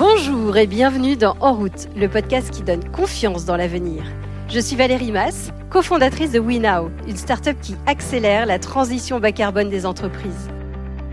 Bonjour 0.00 0.56
et 0.56 0.66
bienvenue 0.66 1.14
dans 1.14 1.36
En 1.40 1.52
route, 1.52 1.88
le 1.94 2.08
podcast 2.08 2.50
qui 2.50 2.62
donne 2.62 2.82
confiance 2.90 3.44
dans 3.44 3.58
l'avenir. 3.58 4.02
Je 4.48 4.58
suis 4.58 4.74
Valérie 4.74 5.12
Mass, 5.12 5.50
cofondatrice 5.68 6.32
de 6.32 6.40
WeNow, 6.40 6.90
une 7.06 7.18
start-up 7.18 7.58
qui 7.60 7.76
accélère 7.84 8.46
la 8.46 8.58
transition 8.58 9.20
bas 9.20 9.32
carbone 9.32 9.68
des 9.68 9.84
entreprises. 9.84 10.48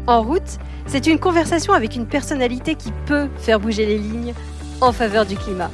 En 0.08 0.24
route, 0.24 0.58
c'est 0.86 1.06
une 1.06 1.20
conversation 1.20 1.74
avec 1.74 1.98
une 1.98 2.06
personnalité 2.06 2.76
qui 2.76 2.94
peut 3.06 3.28
faire 3.36 3.60
bouger 3.60 3.86
les 3.86 3.98
lignes 3.98 4.34
en 4.80 4.94
faveur 4.94 5.26
du 5.26 5.36
climat. 5.36 5.70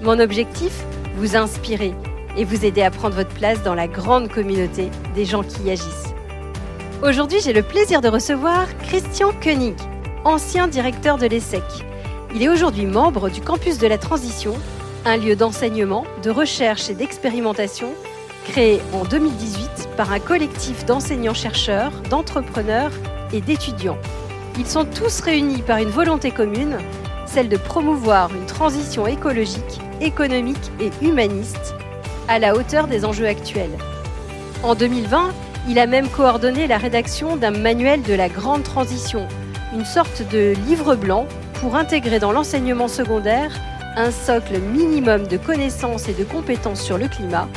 Mon 0.00 0.18
objectif 0.18 0.82
Vous 1.16 1.36
inspirer 1.36 1.92
et 2.38 2.44
vous 2.46 2.64
aider 2.64 2.80
à 2.80 2.90
prendre 2.90 3.16
votre 3.16 3.34
place 3.34 3.62
dans 3.64 3.74
la 3.74 3.86
grande 3.86 4.30
communauté 4.30 4.88
des 5.14 5.26
gens 5.26 5.42
qui 5.42 5.64
y 5.64 5.72
agissent. 5.72 6.14
Aujourd'hui, 7.02 7.40
j'ai 7.44 7.52
le 7.52 7.62
plaisir 7.62 8.00
de 8.00 8.08
recevoir 8.08 8.66
Christian 8.78 9.32
Koenig, 9.42 9.76
ancien 10.24 10.68
directeur 10.68 11.18
de 11.18 11.26
l'ESSEC. 11.26 11.84
Il 12.36 12.42
est 12.42 12.50
aujourd'hui 12.50 12.84
membre 12.84 13.30
du 13.30 13.40
campus 13.40 13.78
de 13.78 13.86
la 13.86 13.96
transition, 13.96 14.52
un 15.06 15.16
lieu 15.16 15.36
d'enseignement, 15.36 16.04
de 16.22 16.28
recherche 16.28 16.90
et 16.90 16.94
d'expérimentation 16.94 17.88
créé 18.44 18.82
en 18.92 19.04
2018 19.04 19.88
par 19.96 20.12
un 20.12 20.20
collectif 20.20 20.84
d'enseignants-chercheurs, 20.84 21.92
d'entrepreneurs 22.10 22.90
et 23.32 23.40
d'étudiants. 23.40 23.96
Ils 24.58 24.66
sont 24.66 24.84
tous 24.84 25.20
réunis 25.20 25.62
par 25.62 25.78
une 25.78 25.88
volonté 25.88 26.30
commune, 26.30 26.76
celle 27.24 27.48
de 27.48 27.56
promouvoir 27.56 28.34
une 28.34 28.44
transition 28.44 29.06
écologique, 29.06 29.80
économique 30.02 30.70
et 30.78 30.90
humaniste 31.02 31.74
à 32.28 32.38
la 32.38 32.54
hauteur 32.54 32.86
des 32.86 33.06
enjeux 33.06 33.28
actuels. 33.28 33.78
En 34.62 34.74
2020, 34.74 35.32
il 35.70 35.78
a 35.78 35.86
même 35.86 36.10
coordonné 36.10 36.66
la 36.66 36.76
rédaction 36.76 37.36
d'un 37.38 37.52
manuel 37.52 38.02
de 38.02 38.12
la 38.12 38.28
grande 38.28 38.62
transition, 38.62 39.26
une 39.72 39.86
sorte 39.86 40.22
de 40.30 40.52
livre 40.68 40.96
blanc 40.96 41.26
pour 41.60 41.76
intégrer 41.76 42.18
dans 42.18 42.32
l'enseignement 42.32 42.88
secondaire 42.88 43.52
un 43.96 44.10
socle 44.10 44.58
minimum 44.58 45.26
de 45.26 45.36
connaissances 45.36 46.08
et 46.08 46.14
de 46.14 46.24
compétences 46.24 46.82
sur 46.82 46.98
le 46.98 47.08
climat, 47.08 47.48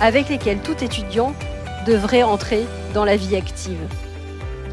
avec 0.00 0.28
lesquels 0.28 0.60
tout 0.60 0.82
étudiant 0.82 1.34
devrait 1.86 2.22
entrer 2.22 2.64
dans 2.94 3.04
la 3.04 3.16
vie 3.16 3.36
active. 3.36 3.78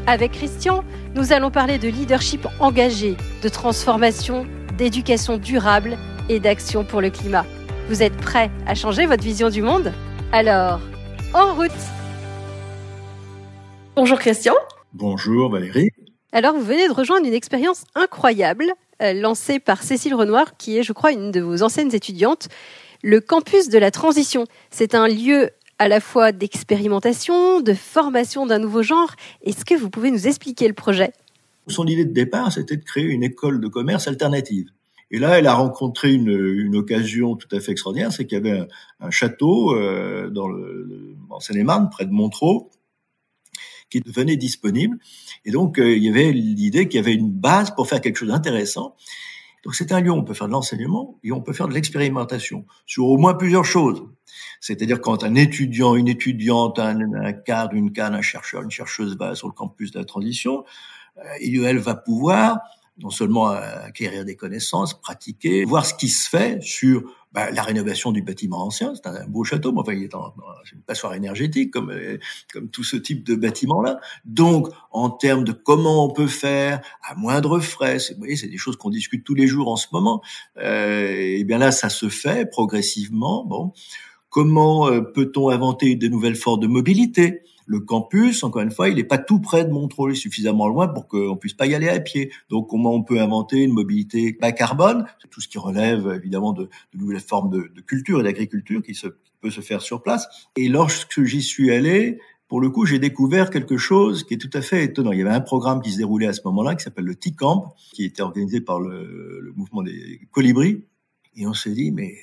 Avec 0.06 0.32
Christian, 0.32 0.84
nous 1.14 1.32
allons 1.32 1.50
parler 1.50 1.78
de 1.78 1.88
leadership 1.88 2.46
engagé, 2.60 3.16
de 3.42 3.48
transformation, 3.48 4.46
d'éducation 4.78 5.36
durable 5.36 5.98
et 6.28 6.40
d'action 6.40 6.84
pour 6.84 7.00
le 7.00 7.10
climat. 7.10 7.44
Vous 7.88 8.02
êtes 8.02 8.16
prêts 8.16 8.50
à 8.66 8.74
changer 8.74 9.06
votre 9.06 9.24
vision 9.24 9.50
du 9.50 9.62
monde? 9.62 9.92
Alors, 10.32 10.80
en 11.34 11.54
route 11.54 11.70
Bonjour 13.96 14.18
Christian. 14.18 14.54
Bonjour 14.94 15.50
Valérie. 15.50 15.90
Alors, 16.32 16.54
vous 16.54 16.62
venez 16.62 16.86
de 16.86 16.92
rejoindre 16.92 17.26
une 17.26 17.34
expérience 17.34 17.84
incroyable 17.94 18.66
euh, 19.02 19.12
lancée 19.12 19.58
par 19.58 19.82
Cécile 19.82 20.14
Renoir, 20.14 20.56
qui 20.56 20.78
est, 20.78 20.82
je 20.82 20.92
crois, 20.92 21.10
une 21.10 21.32
de 21.32 21.40
vos 21.40 21.62
anciennes 21.62 21.92
étudiantes, 21.94 22.48
le 23.02 23.20
campus 23.20 23.68
de 23.68 23.78
la 23.78 23.90
transition. 23.90 24.44
C'est 24.70 24.94
un 24.94 25.08
lieu 25.08 25.50
à 25.80 25.88
la 25.88 25.98
fois 25.98 26.30
d'expérimentation, 26.30 27.60
de 27.60 27.72
formation 27.74 28.46
d'un 28.46 28.58
nouveau 28.58 28.82
genre. 28.82 29.12
Est-ce 29.42 29.64
que 29.64 29.74
vous 29.74 29.90
pouvez 29.90 30.10
nous 30.10 30.28
expliquer 30.28 30.68
le 30.68 30.74
projet? 30.74 31.12
Son 31.66 31.86
idée 31.86 32.04
de 32.04 32.12
départ, 32.12 32.52
c'était 32.52 32.76
de 32.76 32.84
créer 32.84 33.04
une 33.04 33.24
école 33.24 33.60
de 33.60 33.68
commerce 33.68 34.06
alternative. 34.06 34.70
Et 35.10 35.18
là, 35.18 35.38
elle 35.38 35.48
a 35.48 35.54
rencontré 35.54 36.12
une, 36.12 36.76
occasion 36.76 37.34
tout 37.34 37.48
à 37.56 37.58
fait 37.58 37.72
extraordinaire, 37.72 38.12
c'est 38.12 38.26
qu'il 38.26 38.38
y 38.38 38.40
avait 38.40 38.68
un, 39.00 39.10
château 39.10 39.74
euh, 39.74 40.30
dans 40.30 40.46
le, 40.46 41.16
en 41.30 41.40
Seine-et-Marne, 41.40 41.88
près 41.90 42.04
de 42.04 42.12
Montreux, 42.12 42.68
qui 43.90 44.00
devenait 44.00 44.36
disponible. 44.36 44.98
Et 45.44 45.50
donc, 45.50 45.78
euh, 45.78 45.96
il 45.96 46.04
y 46.04 46.08
avait 46.08 46.32
l'idée 46.32 46.88
qu'il 46.88 46.98
y 46.98 47.02
avait 47.02 47.14
une 47.14 47.30
base 47.30 47.74
pour 47.74 47.88
faire 47.88 48.00
quelque 48.00 48.16
chose 48.16 48.28
d'intéressant. 48.28 48.94
Donc, 49.64 49.74
c'est 49.74 49.92
un 49.92 50.00
lieu 50.00 50.10
où 50.10 50.14
on 50.14 50.24
peut 50.24 50.32
faire 50.34 50.46
de 50.46 50.52
l'enseignement 50.52 51.18
et 51.22 51.32
on 51.32 51.40
peut 51.42 51.52
faire 51.52 51.68
de 51.68 51.74
l'expérimentation 51.74 52.64
sur 52.86 53.06
au 53.06 53.18
moins 53.18 53.34
plusieurs 53.34 53.64
choses. 53.64 54.02
C'est-à-dire 54.60 55.00
quand 55.00 55.24
un 55.24 55.34
étudiant, 55.34 55.94
une 55.94 56.08
étudiante, 56.08 56.78
un, 56.78 57.32
cadre, 57.32 57.74
une 57.74 57.92
cadre, 57.92 58.16
un 58.16 58.22
chercheur, 58.22 58.62
une 58.62 58.70
chercheuse 58.70 59.16
va 59.18 59.34
sur 59.34 59.48
le 59.48 59.52
campus 59.52 59.90
de 59.90 59.98
la 59.98 60.04
transition, 60.04 60.64
euh, 61.18 61.22
il 61.42 61.62
elle 61.64 61.78
va 61.78 61.94
pouvoir 61.94 62.58
non 63.02 63.10
seulement 63.10 63.48
acquérir 63.48 64.24
des 64.26 64.36
connaissances, 64.36 65.00
pratiquer, 65.00 65.64
voir 65.64 65.86
ce 65.86 65.94
qui 65.94 66.08
se 66.08 66.28
fait 66.28 66.62
sur 66.62 67.02
bah, 67.32 67.50
la 67.52 67.62
rénovation 67.62 68.10
du 68.10 68.22
bâtiment 68.22 68.64
ancien. 68.64 68.92
C'est 68.94 69.06
un 69.06 69.26
beau 69.26 69.44
château, 69.44 69.72
mais 69.72 69.80
enfin, 69.80 69.92
il 69.92 70.02
est 70.02 70.14
en, 70.14 70.34
une 70.72 70.82
passoire 70.82 71.14
énergétique, 71.14 71.70
comme, 71.70 71.90
euh, 71.90 72.18
comme 72.52 72.68
tout 72.68 72.82
ce 72.82 72.96
type 72.96 73.24
de 73.24 73.34
bâtiment-là. 73.34 74.00
Donc, 74.24 74.68
en 74.90 75.10
termes 75.10 75.44
de 75.44 75.52
comment 75.52 76.04
on 76.04 76.10
peut 76.10 76.26
faire 76.26 76.80
à 77.02 77.14
moindre 77.14 77.60
frais, 77.60 77.98
vous 78.10 78.18
voyez, 78.18 78.36
c'est 78.36 78.48
des 78.48 78.56
choses 78.56 78.76
qu'on 78.76 78.90
discute 78.90 79.24
tous 79.24 79.34
les 79.34 79.46
jours 79.46 79.68
en 79.68 79.76
ce 79.76 79.86
moment. 79.92 80.22
Euh, 80.58 81.08
et 81.08 81.44
bien 81.44 81.58
là, 81.58 81.70
ça 81.70 81.88
se 81.88 82.08
fait 82.08 82.50
progressivement. 82.50 83.44
Bon, 83.44 83.72
comment 84.28 84.88
euh, 84.88 85.00
peut-on 85.00 85.50
inventer 85.50 85.94
de 85.94 86.08
nouvelles 86.08 86.36
formes 86.36 86.60
de 86.60 86.66
mobilité? 86.66 87.42
Le 87.70 87.78
campus, 87.78 88.42
encore 88.42 88.62
une 88.62 88.72
fois, 88.72 88.88
il 88.88 88.96
n'est 88.96 89.04
pas 89.04 89.16
tout 89.16 89.38
près 89.38 89.64
de 89.64 89.70
Montreux, 89.70 90.12
suffisamment 90.14 90.66
loin 90.66 90.88
pour 90.88 91.06
qu'on 91.06 91.36
puisse 91.36 91.54
pas 91.54 91.68
y 91.68 91.74
aller 91.76 91.88
à 91.88 92.00
pied. 92.00 92.32
Donc, 92.48 92.68
comment 92.68 92.92
on 92.92 93.04
peut 93.04 93.20
inventer 93.20 93.58
une 93.58 93.72
mobilité 93.72 94.36
bas 94.40 94.50
carbone? 94.50 95.06
C'est 95.22 95.30
tout 95.30 95.40
ce 95.40 95.46
qui 95.46 95.56
relève 95.56 96.12
évidemment 96.16 96.52
de, 96.52 96.68
nouvelles 96.94 97.20
formes 97.20 97.48
de, 97.48 97.80
culture 97.82 98.18
et 98.18 98.24
d'agriculture 98.24 98.82
qui, 98.82 98.96
se, 98.96 99.06
peut 99.40 99.50
se 99.50 99.60
faire 99.60 99.82
sur 99.82 100.02
place. 100.02 100.26
Et 100.56 100.68
lorsque 100.68 101.22
j'y 101.22 101.42
suis 101.42 101.70
allé, 101.70 102.18
pour 102.48 102.60
le 102.60 102.70
coup, 102.70 102.86
j'ai 102.86 102.98
découvert 102.98 103.50
quelque 103.50 103.76
chose 103.76 104.24
qui 104.24 104.34
est 104.34 104.38
tout 104.38 104.50
à 104.52 104.62
fait 104.62 104.82
étonnant. 104.82 105.12
Il 105.12 105.20
y 105.20 105.22
avait 105.22 105.30
un 105.30 105.40
programme 105.40 105.80
qui 105.80 105.92
se 105.92 105.98
déroulait 105.98 106.26
à 106.26 106.32
ce 106.32 106.40
moment-là, 106.46 106.74
qui 106.74 106.82
s'appelle 106.82 107.04
le 107.04 107.14
T-Camp, 107.14 107.76
qui 107.92 108.04
était 108.04 108.22
organisé 108.22 108.60
par 108.60 108.80
le, 108.80 109.38
le 109.40 109.52
mouvement 109.52 109.84
des 109.84 110.22
colibris. 110.32 110.82
Et 111.36 111.46
on 111.46 111.54
s'est 111.54 111.70
dit, 111.70 111.92
mais 111.92 112.16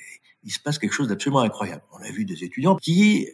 il 0.44 0.50
se 0.50 0.60
passe 0.60 0.78
quelque 0.78 0.92
chose 0.92 1.08
d'absolument 1.08 1.40
incroyable. 1.40 1.84
On 1.98 2.04
a 2.06 2.10
vu 2.10 2.26
des 2.26 2.44
étudiants 2.44 2.76
qui 2.76 3.26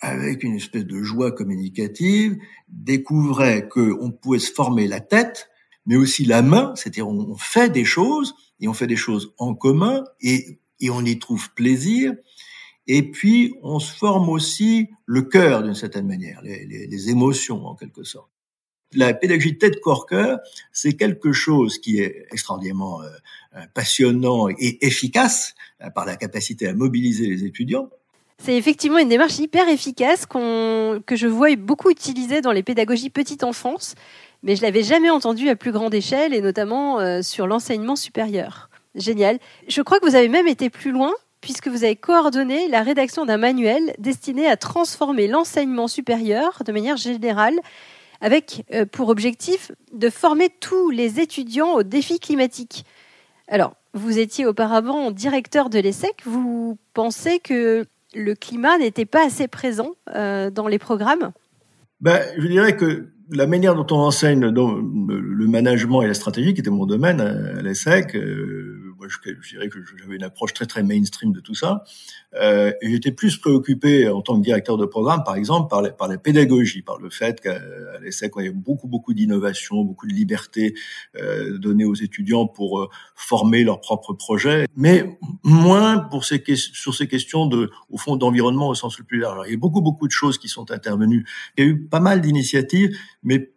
avec 0.00 0.42
une 0.42 0.54
espèce 0.54 0.84
de 0.84 1.02
joie 1.02 1.32
communicative, 1.32 2.36
découvrait 2.68 3.68
qu'on 3.68 4.10
pouvait 4.10 4.38
se 4.38 4.52
former 4.52 4.86
la 4.86 5.00
tête, 5.00 5.50
mais 5.86 5.96
aussi 5.96 6.24
la 6.24 6.42
main, 6.42 6.72
c'est-à-dire 6.76 7.08
on 7.08 7.36
fait 7.36 7.70
des 7.70 7.84
choses, 7.84 8.34
et 8.60 8.68
on 8.68 8.74
fait 8.74 8.86
des 8.86 8.96
choses 8.96 9.34
en 9.38 9.54
commun, 9.54 10.04
et, 10.20 10.60
on 10.90 11.04
y 11.04 11.18
trouve 11.18 11.52
plaisir, 11.54 12.14
et 12.86 13.10
puis 13.10 13.54
on 13.62 13.80
se 13.80 13.92
forme 13.92 14.28
aussi 14.28 14.88
le 15.06 15.22
cœur 15.22 15.62
d'une 15.62 15.74
certaine 15.74 16.06
manière, 16.06 16.40
les, 16.42 17.10
émotions 17.10 17.66
en 17.66 17.74
quelque 17.74 18.04
sorte. 18.04 18.30
La 18.94 19.12
pédagogie 19.12 19.58
tête-corps-cœur, 19.58 20.38
c'est 20.72 20.94
quelque 20.94 21.32
chose 21.32 21.78
qui 21.78 22.00
est 22.00 22.26
extraordinairement 22.30 23.02
euh, 23.02 23.08
passionnant 23.74 24.48
et 24.48 24.78
efficace 24.86 25.54
euh, 25.82 25.90
par 25.90 26.06
la 26.06 26.16
capacité 26.16 26.68
à 26.68 26.72
mobiliser 26.72 27.26
les 27.26 27.44
étudiants, 27.44 27.90
c'est 28.40 28.56
effectivement 28.56 28.98
une 28.98 29.08
démarche 29.08 29.38
hyper 29.38 29.68
efficace 29.68 30.26
que 30.26 31.16
je 31.16 31.26
vois 31.26 31.54
beaucoup 31.56 31.90
utilisée 31.90 32.40
dans 32.40 32.52
les 32.52 32.62
pédagogies 32.62 33.10
petite 33.10 33.42
enfance, 33.44 33.94
mais 34.42 34.54
je 34.54 34.62
l'avais 34.62 34.82
jamais 34.82 35.10
entendue 35.10 35.48
à 35.48 35.56
plus 35.56 35.72
grande 35.72 35.92
échelle 35.92 36.32
et 36.32 36.40
notamment 36.40 37.00
euh, 37.00 37.22
sur 37.22 37.46
l'enseignement 37.46 37.96
supérieur. 37.96 38.70
Génial. 38.94 39.38
Je 39.68 39.82
crois 39.82 39.98
que 40.00 40.06
vous 40.06 40.14
avez 40.14 40.28
même 40.28 40.46
été 40.46 40.70
plus 40.70 40.92
loin 40.92 41.12
puisque 41.40 41.68
vous 41.68 41.84
avez 41.84 41.96
coordonné 41.96 42.68
la 42.68 42.82
rédaction 42.82 43.24
d'un 43.24 43.36
manuel 43.36 43.94
destiné 43.98 44.48
à 44.48 44.56
transformer 44.56 45.28
l'enseignement 45.28 45.88
supérieur 45.88 46.62
de 46.64 46.72
manière 46.72 46.96
générale 46.96 47.58
avec 48.20 48.64
euh, 48.72 48.86
pour 48.86 49.08
objectif 49.08 49.72
de 49.92 50.10
former 50.10 50.48
tous 50.48 50.90
les 50.90 51.20
étudiants 51.20 51.74
aux 51.74 51.82
défis 51.82 52.18
climatiques. 52.18 52.84
Alors, 53.48 53.74
vous 53.94 54.18
étiez 54.18 54.46
auparavant 54.46 55.10
directeur 55.10 55.70
de 55.70 55.78
l'ESSEC. 55.78 56.22
Vous 56.24 56.78
pensez 56.92 57.38
que 57.38 57.86
le 58.14 58.34
climat 58.34 58.78
n'était 58.78 59.06
pas 59.06 59.26
assez 59.26 59.48
présent 59.48 59.92
euh, 60.14 60.50
dans 60.50 60.68
les 60.68 60.78
programmes? 60.78 61.32
Ben, 62.00 62.20
Je 62.36 62.46
dirais 62.46 62.76
que 62.76 63.08
la 63.30 63.46
manière 63.46 63.74
dont 63.74 63.86
on 63.94 64.00
enseigne 64.00 64.46
le 64.46 65.46
management 65.46 66.02
et 66.02 66.06
la 66.06 66.14
stratégie, 66.14 66.54
qui 66.54 66.60
était 66.60 66.70
mon 66.70 66.86
domaine 66.86 67.20
à 67.20 67.60
l'ESSEC, 67.60 68.14
euh, 68.14 68.77
moi, 68.98 69.06
je, 69.08 69.16
je, 69.40 69.48
dirais 69.50 69.68
que 69.68 69.78
j'avais 69.96 70.16
une 70.16 70.24
approche 70.24 70.52
très 70.52 70.66
très 70.66 70.82
mainstream 70.82 71.32
de 71.32 71.40
tout 71.40 71.54
ça. 71.54 71.84
Euh, 72.34 72.72
j'étais 72.82 73.12
plus 73.12 73.36
préoccupé 73.38 74.08
en 74.08 74.22
tant 74.22 74.36
que 74.36 74.44
directeur 74.44 74.76
de 74.76 74.86
programme, 74.86 75.22
par 75.24 75.36
exemple, 75.36 75.68
par, 75.70 75.82
les, 75.82 75.90
par 75.90 76.08
la 76.08 76.18
pédagogie, 76.18 76.82
par 76.82 76.98
le 76.98 77.08
fait 77.08 77.40
qu'à 77.40 77.60
l'ESSEC, 78.02 78.32
il 78.38 78.44
y 78.44 78.48
a 78.48 78.52
beaucoup 78.52 78.88
beaucoup 78.88 79.14
d'innovation, 79.14 79.84
beaucoup 79.84 80.06
de 80.06 80.12
liberté 80.12 80.74
euh, 81.16 81.58
donnée 81.58 81.84
aux 81.84 81.94
étudiants 81.94 82.46
pour 82.46 82.80
euh, 82.80 82.88
former 83.14 83.62
leurs 83.62 83.80
propres 83.80 84.12
projets, 84.12 84.66
mais 84.76 85.18
moins 85.44 85.98
pour 85.98 86.24
ces 86.24 86.42
sur 86.56 86.94
ces 86.94 87.06
questions 87.06 87.46
de, 87.46 87.70
au 87.90 87.98
fond, 87.98 88.16
d'environnement 88.16 88.68
au 88.68 88.74
sens 88.74 88.98
le 88.98 89.04
plus 89.04 89.18
large. 89.18 89.34
Alors, 89.34 89.46
il 89.46 89.52
y 89.52 89.54
a 89.54 89.58
beaucoup 89.58 89.80
beaucoup 89.80 90.06
de 90.06 90.12
choses 90.12 90.38
qui 90.38 90.48
sont 90.48 90.70
intervenues. 90.70 91.24
Il 91.56 91.64
y 91.64 91.66
a 91.66 91.70
eu 91.70 91.86
pas 91.86 92.00
mal 92.00 92.20
d'initiatives, 92.20 92.96
mais 93.22 93.52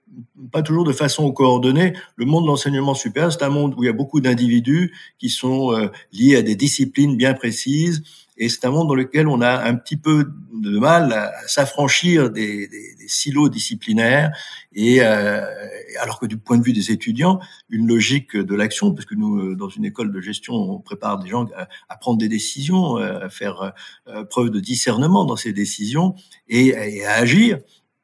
pas 0.52 0.62
toujours 0.62 0.84
de 0.84 0.94
façon 0.94 1.32
coordonnée. 1.32 1.94
Le 2.16 2.26
monde 2.26 2.44
de 2.44 2.48
l'enseignement 2.48 2.94
supérieur, 2.94 3.32
c'est 3.32 3.44
un 3.44 3.50
monde 3.50 3.74
où 3.78 3.84
il 3.84 3.88
y 3.88 3.90
a 3.90 3.94
beaucoup 3.94 4.22
d'individus 4.22 4.94
qui 5.18 5.30
sont 5.30 5.74
euh, 5.74 5.88
liés 6.12 6.36
à 6.36 6.42
des 6.42 6.56
disciplines 6.56 7.16
bien 7.16 7.34
précises, 7.34 8.04
et 8.38 8.50
c'est 8.50 8.66
un 8.66 8.72
monde 8.72 8.88
dans 8.88 8.96
lequel 8.96 9.28
on 9.28 9.42
a 9.42 9.64
un 9.64 9.76
petit 9.76 9.98
peu 9.98 10.32
de 10.54 10.80
mal 10.80 11.14
à, 11.14 11.32
s'affranchir 11.48 12.30
des, 12.32 12.70
silos 13.08 13.50
disciplinaires, 13.50 14.32
et 14.74 15.02
euh, 15.02 15.42
alors 16.02 16.20
que 16.20 16.26
du 16.26 16.38
point 16.38 16.58
de 16.58 16.64
vue 16.64 16.74
des 16.74 16.92
étudiants, 16.92 17.40
une 17.70 17.88
logique 17.88 18.36
de 18.36 18.56
l'action, 18.56 18.94
parce 18.94 19.06
que 19.06 19.16
nous, 19.16 19.38
euh, 19.38 19.56
dans 19.56 19.70
une 19.70 19.86
école 19.86 20.12
de 20.12 20.22
gestion, 20.22 20.56
on 20.56 20.80
prépare 20.80 21.20
des 21.20 21.30
gens 21.30 21.46
à, 21.88 21.98
prendre 21.98 22.18
des 22.18 22.30
décisions, 22.30 22.96
à 22.96 23.30
faire 23.30 23.74
preuve 24.30 24.50
de 24.50 24.60
discernement 24.60 25.24
dans 25.26 25.36
ces 25.36 25.54
décisions 25.54 26.16
et 26.50 27.04
à 27.06 27.14
agir 27.14 27.60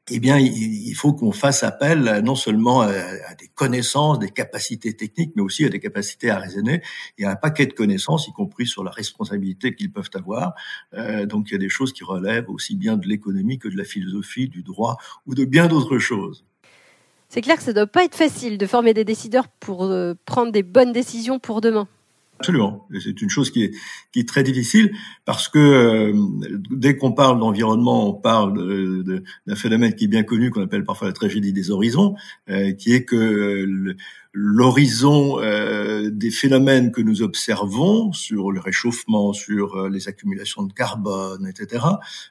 eh 0.09 0.19
bien, 0.19 0.37
il 0.37 0.93
faut 0.93 1.13
qu'on 1.13 1.31
fasse 1.31 1.63
appel 1.63 2.21
non 2.23 2.35
seulement 2.35 2.81
à 2.81 3.35
des 3.35 3.49
connaissances, 3.53 4.19
des 4.19 4.29
capacités 4.29 4.95
techniques, 4.95 5.33
mais 5.35 5.41
aussi 5.41 5.65
à 5.65 5.69
des 5.69 5.79
capacités 5.79 6.29
à 6.29 6.37
raisonner 6.37 6.81
et 7.17 7.25
à 7.25 7.31
un 7.31 7.35
paquet 7.35 7.65
de 7.65 7.73
connaissances, 7.73 8.27
y 8.27 8.31
compris 8.31 8.67
sur 8.67 8.83
la 8.83 8.91
responsabilité 8.91 9.75
qu'ils 9.75 9.91
peuvent 9.91 10.09
avoir. 10.13 10.53
Euh, 10.93 11.25
donc, 11.25 11.47
il 11.49 11.53
y 11.53 11.55
a 11.55 11.59
des 11.59 11.69
choses 11.69 11.93
qui 11.93 12.03
relèvent 12.03 12.49
aussi 12.49 12.75
bien 12.75 12.97
de 12.97 13.07
l'économie 13.07 13.59
que 13.59 13.67
de 13.67 13.77
la 13.77 13.83
philosophie, 13.83 14.47
du 14.47 14.63
droit 14.63 14.97
ou 15.25 15.35
de 15.35 15.45
bien 15.45 15.67
d'autres 15.67 15.99
choses. 15.99 16.45
C'est 17.29 17.41
clair 17.41 17.57
que 17.57 17.63
ça 17.63 17.71
ne 17.71 17.75
doit 17.75 17.87
pas 17.87 18.05
être 18.05 18.15
facile 18.15 18.57
de 18.57 18.65
former 18.65 18.93
des 18.93 19.03
décideurs 19.03 19.47
pour 19.59 19.83
euh, 19.83 20.13
prendre 20.25 20.51
des 20.51 20.63
bonnes 20.63 20.93
décisions 20.93 21.39
pour 21.39 21.59
demain. 21.59 21.87
Absolument. 22.39 22.87
C'est 23.01 23.19
une 23.21 23.29
chose 23.29 23.49
qui 23.49 23.63
est, 23.63 23.71
qui 24.11 24.19
est 24.19 24.27
très 24.27 24.43
difficile 24.43 24.93
parce 25.25 25.49
que 25.49 25.57
euh, 25.57 26.13
dès 26.69 26.95
qu'on 26.95 27.11
parle 27.11 27.39
d'environnement, 27.39 28.09
on 28.09 28.13
parle 28.13 28.53
d'un 29.45 29.55
phénomène 29.55 29.95
qui 29.95 30.05
est 30.05 30.07
bien 30.07 30.23
connu, 30.23 30.51
qu'on 30.51 30.61
appelle 30.61 30.83
parfois 30.83 31.07
la 31.07 31.13
tragédie 31.13 31.51
des 31.51 31.71
horizons, 31.71 32.15
euh, 32.49 32.73
qui 32.73 32.93
est 32.93 33.05
que 33.05 33.95
l'horizon 34.33 35.39
euh, 35.41 36.11
des 36.11 36.29
phénomènes 36.29 36.91
que 36.91 37.01
nous 37.01 37.23
observons 37.23 38.11
sur 38.13 38.51
le 38.51 38.59
réchauffement, 38.59 39.33
sur 39.33 39.89
les 39.89 40.07
accumulations 40.07 40.61
de 40.61 40.73
carbone, 40.73 41.47
etc., 41.47 41.85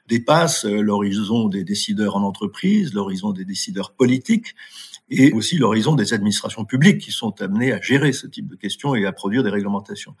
dépasse 0.07 0.63
l'horizon 0.63 1.49
des 1.49 1.65
décideurs 1.65 2.15
en 2.15 2.23
entreprise, 2.23 2.93
l'horizon 2.93 3.33
des 3.33 3.43
décideurs 3.43 3.91
politiques 3.91 4.55
et 5.09 5.31
aussi 5.31 5.57
l'horizon 5.57 5.95
des 5.95 6.13
administrations 6.13 6.65
publiques 6.65 6.99
qui 6.99 7.11
sont 7.11 7.41
amenées 7.41 7.71
à 7.71 7.81
gérer 7.81 8.11
ce 8.11 8.27
type 8.27 8.47
de 8.47 8.55
questions 8.55 8.95
et 8.95 9.05
à 9.05 9.11
produire 9.11 9.43
des 9.43 9.49
réglementations. 9.49 10.15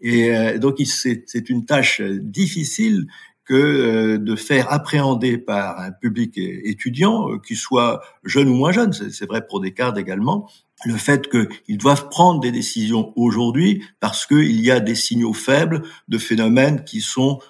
Et 0.00 0.34
euh, 0.34 0.58
donc 0.58 0.78
c'est 0.84 1.50
une 1.50 1.64
tâche 1.64 2.00
difficile 2.00 3.06
que 3.44 3.54
euh, 3.54 4.18
de 4.18 4.36
faire 4.36 4.72
appréhender 4.72 5.36
par 5.36 5.80
un 5.80 5.90
public 5.90 6.38
étudiant, 6.38 7.32
euh, 7.32 7.38
qui 7.38 7.56
soit 7.56 8.00
jeune 8.22 8.48
ou 8.48 8.54
moins 8.54 8.70
jeune, 8.70 8.92
c'est 8.92 9.26
vrai 9.26 9.44
pour 9.44 9.60
Descartes 9.60 9.98
également, 9.98 10.48
le 10.84 10.94
fait 10.94 11.28
qu'ils 11.28 11.76
doivent 11.76 12.08
prendre 12.08 12.38
des 12.40 12.52
décisions 12.52 13.12
aujourd'hui 13.16 13.82
parce 13.98 14.24
qu'il 14.24 14.60
y 14.60 14.70
a 14.70 14.78
des 14.78 14.94
signaux 14.94 15.32
faibles 15.32 15.82
de 16.08 16.16
phénomènes 16.16 16.84
qui 16.84 17.00
sont 17.00 17.40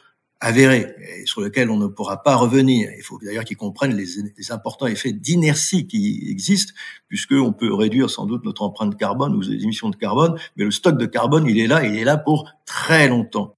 avéré 0.40 0.94
et 1.20 1.26
sur 1.26 1.40
lequel 1.40 1.70
on 1.70 1.76
ne 1.76 1.86
pourra 1.86 2.22
pas 2.22 2.36
revenir. 2.36 2.90
Il 2.96 3.02
faut 3.02 3.18
d'ailleurs 3.22 3.44
qu'ils 3.44 3.56
comprennent 3.56 3.94
les, 3.94 4.06
les, 4.36 4.52
importants 4.52 4.86
effets 4.86 5.12
d'inertie 5.12 5.86
qui 5.86 6.26
existent, 6.28 6.72
puisqu'on 7.08 7.52
peut 7.52 7.72
réduire 7.72 8.08
sans 8.08 8.26
doute 8.26 8.44
notre 8.44 8.62
empreinte 8.62 8.96
carbone 8.96 9.34
ou 9.34 9.42
les 9.42 9.62
émissions 9.62 9.90
de 9.90 9.96
carbone, 9.96 10.36
mais 10.56 10.64
le 10.64 10.70
stock 10.70 10.96
de 10.96 11.06
carbone, 11.06 11.46
il 11.46 11.58
est 11.58 11.66
là, 11.66 11.84
il 11.84 11.96
est 11.96 12.04
là 12.04 12.16
pour 12.16 12.50
très 12.64 13.08
longtemps. 13.08 13.56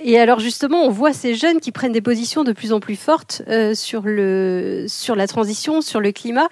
Et 0.00 0.18
alors 0.18 0.40
justement, 0.40 0.84
on 0.84 0.90
voit 0.90 1.12
ces 1.12 1.34
jeunes 1.34 1.60
qui 1.60 1.70
prennent 1.70 1.92
des 1.92 2.00
positions 2.00 2.42
de 2.42 2.52
plus 2.52 2.72
en 2.72 2.80
plus 2.80 2.96
fortes 2.96 3.42
euh, 3.48 3.74
sur, 3.74 4.02
le, 4.04 4.86
sur 4.88 5.14
la 5.14 5.28
transition, 5.28 5.80
sur 5.80 6.00
le 6.00 6.10
climat. 6.10 6.48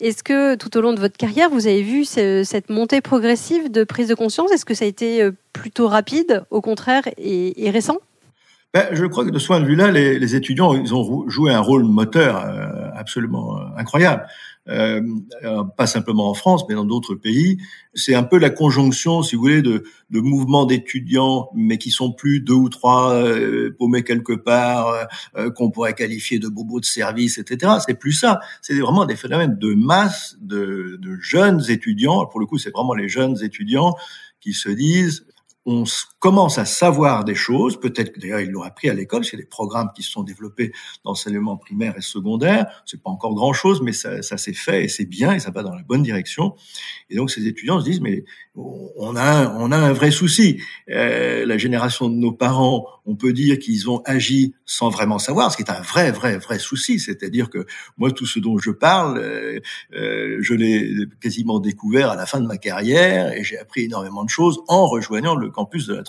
Est-ce 0.00 0.22
que 0.22 0.54
tout 0.56 0.76
au 0.76 0.80
long 0.80 0.94
de 0.94 1.00
votre 1.00 1.16
carrière, 1.16 1.50
vous 1.50 1.66
avez 1.66 1.82
vu 1.82 2.04
cette 2.04 2.70
montée 2.70 3.02
progressive 3.02 3.70
de 3.70 3.84
prise 3.84 4.08
de 4.08 4.14
conscience? 4.14 4.50
Est-ce 4.50 4.64
que 4.64 4.74
ça 4.74 4.86
a 4.86 4.88
été 4.88 5.22
euh, 5.22 5.32
plutôt 5.52 5.88
rapide, 5.88 6.44
au 6.50 6.62
contraire, 6.62 7.02
et, 7.18 7.66
et 7.66 7.70
récent? 7.70 7.98
Ben, 8.76 8.88
je 8.92 9.06
crois 9.06 9.24
que 9.24 9.30
de 9.30 9.38
ce 9.38 9.46
point 9.46 9.58
de 9.58 9.64
vue-là, 9.64 9.90
les, 9.90 10.18
les, 10.18 10.36
étudiants, 10.36 10.74
ils 10.74 10.94
ont 10.94 11.26
joué 11.30 11.50
un 11.50 11.60
rôle 11.60 11.84
moteur 11.84 12.44
euh, 12.44 12.90
absolument 12.94 13.56
euh, 13.56 13.62
incroyable. 13.78 14.26
Euh, 14.68 15.00
pas 15.78 15.86
simplement 15.86 16.28
en 16.28 16.34
France, 16.34 16.64
mais 16.68 16.74
dans 16.74 16.84
d'autres 16.84 17.14
pays. 17.14 17.56
C'est 17.94 18.14
un 18.14 18.22
peu 18.22 18.36
la 18.36 18.50
conjonction, 18.50 19.22
si 19.22 19.34
vous 19.34 19.40
voulez, 19.40 19.62
de, 19.62 19.84
de 20.10 20.20
mouvements 20.20 20.66
d'étudiants, 20.66 21.48
mais 21.54 21.78
qui 21.78 21.90
sont 21.90 22.12
plus 22.12 22.40
deux 22.40 22.52
ou 22.52 22.68
trois 22.68 23.14
euh, 23.14 23.74
paumés 23.78 24.02
quelque 24.02 24.34
part, 24.34 25.08
qu'on 25.54 25.70
pourrait 25.70 25.94
qualifier 25.94 26.38
de 26.38 26.48
bobos 26.48 26.80
de 26.80 26.84
service, 26.84 27.38
etc. 27.38 27.72
C'est 27.86 27.98
plus 27.98 28.12
ça. 28.12 28.40
C'est 28.60 28.78
vraiment 28.78 29.06
des 29.06 29.16
phénomènes 29.16 29.56
de 29.56 29.72
masse 29.72 30.36
de, 30.42 30.98
de 31.00 31.16
jeunes 31.18 31.62
étudiants. 31.70 32.26
Pour 32.26 32.40
le 32.40 32.46
coup, 32.46 32.58
c'est 32.58 32.72
vraiment 32.74 32.94
les 32.94 33.08
jeunes 33.08 33.42
étudiants 33.42 33.94
qui 34.38 34.52
se 34.52 34.68
disent 34.68 35.24
on 35.66 35.84
commence 36.26 36.58
à 36.58 36.64
savoir 36.64 37.24
des 37.24 37.36
choses, 37.36 37.78
peut-être 37.78 38.12
que 38.12 38.18
d'ailleurs 38.18 38.40
ils 38.40 38.50
l'ont 38.50 38.64
appris 38.64 38.90
à 38.90 38.94
l'école, 38.94 39.24
c'est 39.24 39.36
des 39.36 39.46
programmes 39.46 39.90
qui 39.94 40.02
se 40.02 40.10
sont 40.10 40.24
développés 40.24 40.72
dans 41.04 41.12
l'enseignement 41.12 41.56
primaire 41.56 41.94
et 41.96 42.00
secondaire, 42.00 42.82
c'est 42.84 43.00
pas 43.00 43.10
encore 43.10 43.36
grand-chose, 43.36 43.80
mais 43.80 43.92
ça, 43.92 44.22
ça 44.22 44.36
s'est 44.36 44.52
fait 44.52 44.86
et 44.86 44.88
c'est 44.88 45.04
bien 45.04 45.34
et 45.34 45.38
ça 45.38 45.52
va 45.52 45.62
dans 45.62 45.72
la 45.72 45.84
bonne 45.84 46.02
direction. 46.02 46.56
Et 47.10 47.14
donc 47.14 47.30
ces 47.30 47.46
étudiants 47.46 47.78
se 47.78 47.84
disent 47.84 48.00
mais 48.00 48.24
on 48.56 49.14
a 49.14 49.22
un, 49.22 49.56
on 49.56 49.70
a 49.70 49.76
un 49.76 49.92
vrai 49.92 50.10
souci. 50.10 50.60
Euh, 50.90 51.44
la 51.46 51.58
génération 51.58 52.08
de 52.08 52.14
nos 52.14 52.32
parents, 52.32 52.86
on 53.04 53.14
peut 53.14 53.32
dire 53.32 53.58
qu'ils 53.58 53.88
ont 53.90 54.02
agi 54.04 54.54
sans 54.64 54.88
vraiment 54.88 55.18
savoir, 55.18 55.52
ce 55.52 55.56
qui 55.56 55.62
est 55.62 55.70
un 55.70 55.82
vrai 55.82 56.10
vrai 56.10 56.38
vrai 56.38 56.58
souci, 56.58 56.98
c'est-à-dire 56.98 57.50
que 57.50 57.66
moi 57.98 58.10
tout 58.10 58.26
ce 58.26 58.40
dont 58.40 58.58
je 58.58 58.70
parle, 58.70 59.18
euh, 59.18 59.60
euh, 59.94 60.38
je 60.40 60.54
l'ai 60.54 61.06
quasiment 61.20 61.60
découvert 61.60 62.10
à 62.10 62.16
la 62.16 62.26
fin 62.26 62.40
de 62.40 62.46
ma 62.46 62.56
carrière 62.56 63.32
et 63.32 63.44
j'ai 63.44 63.58
appris 63.58 63.82
énormément 63.82 64.24
de 64.24 64.30
choses 64.30 64.60
en 64.68 64.86
rejoignant 64.86 65.36
le 65.36 65.50
campus 65.50 65.86
de 65.86 65.94
la 65.94 66.02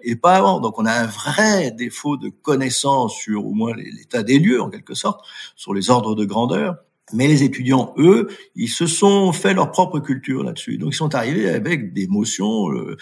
et 0.00 0.16
pas 0.16 0.36
avant. 0.36 0.60
Donc 0.60 0.78
on 0.78 0.86
a 0.86 0.92
un 0.92 1.06
vrai 1.06 1.70
défaut 1.70 2.16
de 2.16 2.28
connaissance 2.28 3.14
sur 3.14 3.46
au 3.46 3.52
moins 3.52 3.74
l'état 3.74 4.22
des 4.22 4.38
lieux 4.38 4.60
en 4.60 4.70
quelque 4.70 4.94
sorte, 4.94 5.24
sur 5.56 5.74
les 5.74 5.90
ordres 5.90 6.14
de 6.14 6.24
grandeur. 6.24 6.76
Mais 7.12 7.26
les 7.26 7.42
étudiants, 7.42 7.92
eux, 7.98 8.28
ils 8.54 8.68
se 8.68 8.86
sont 8.86 9.32
fait 9.32 9.54
leur 9.54 9.70
propre 9.70 9.98
culture 9.98 10.44
là-dessus. 10.44 10.78
Donc, 10.78 10.92
ils 10.92 10.96
sont 10.96 11.14
arrivés 11.14 11.48
avec 11.48 11.92
des 11.92 12.06
motions. 12.06 12.68
Le, 12.68 12.96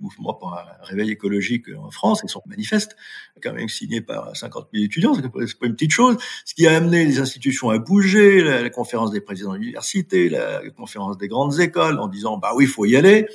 mouvement 0.00 0.34
pour 0.34 0.54
un 0.54 0.62
réveil 0.82 1.10
écologique 1.10 1.66
en 1.76 1.90
France, 1.90 2.20
ils 2.24 2.30
sont 2.30 2.42
manifestes, 2.46 2.96
quand 3.42 3.52
même 3.52 3.68
signé 3.68 4.00
par 4.00 4.34
50 4.36 4.68
000 4.72 4.84
étudiants, 4.84 5.14
c'est 5.14 5.28
pas 5.28 5.66
une 5.66 5.74
petite 5.74 5.90
chose. 5.90 6.16
Ce 6.44 6.54
qui 6.54 6.66
a 6.66 6.76
amené 6.76 7.04
les 7.04 7.18
institutions 7.18 7.70
à 7.70 7.78
bouger, 7.78 8.42
la, 8.42 8.62
la 8.62 8.70
conférence 8.70 9.10
des 9.10 9.20
présidents 9.20 9.54
d'université, 9.54 10.28
la 10.28 10.62
conférence 10.76 11.18
des 11.18 11.28
grandes 11.28 11.58
écoles, 11.60 11.98
en 11.98 12.08
disant, 12.08 12.38
bah 12.38 12.52
oui, 12.54 12.64
il 12.64 12.70
faut 12.70 12.86
y 12.86 12.96
aller 12.96 13.26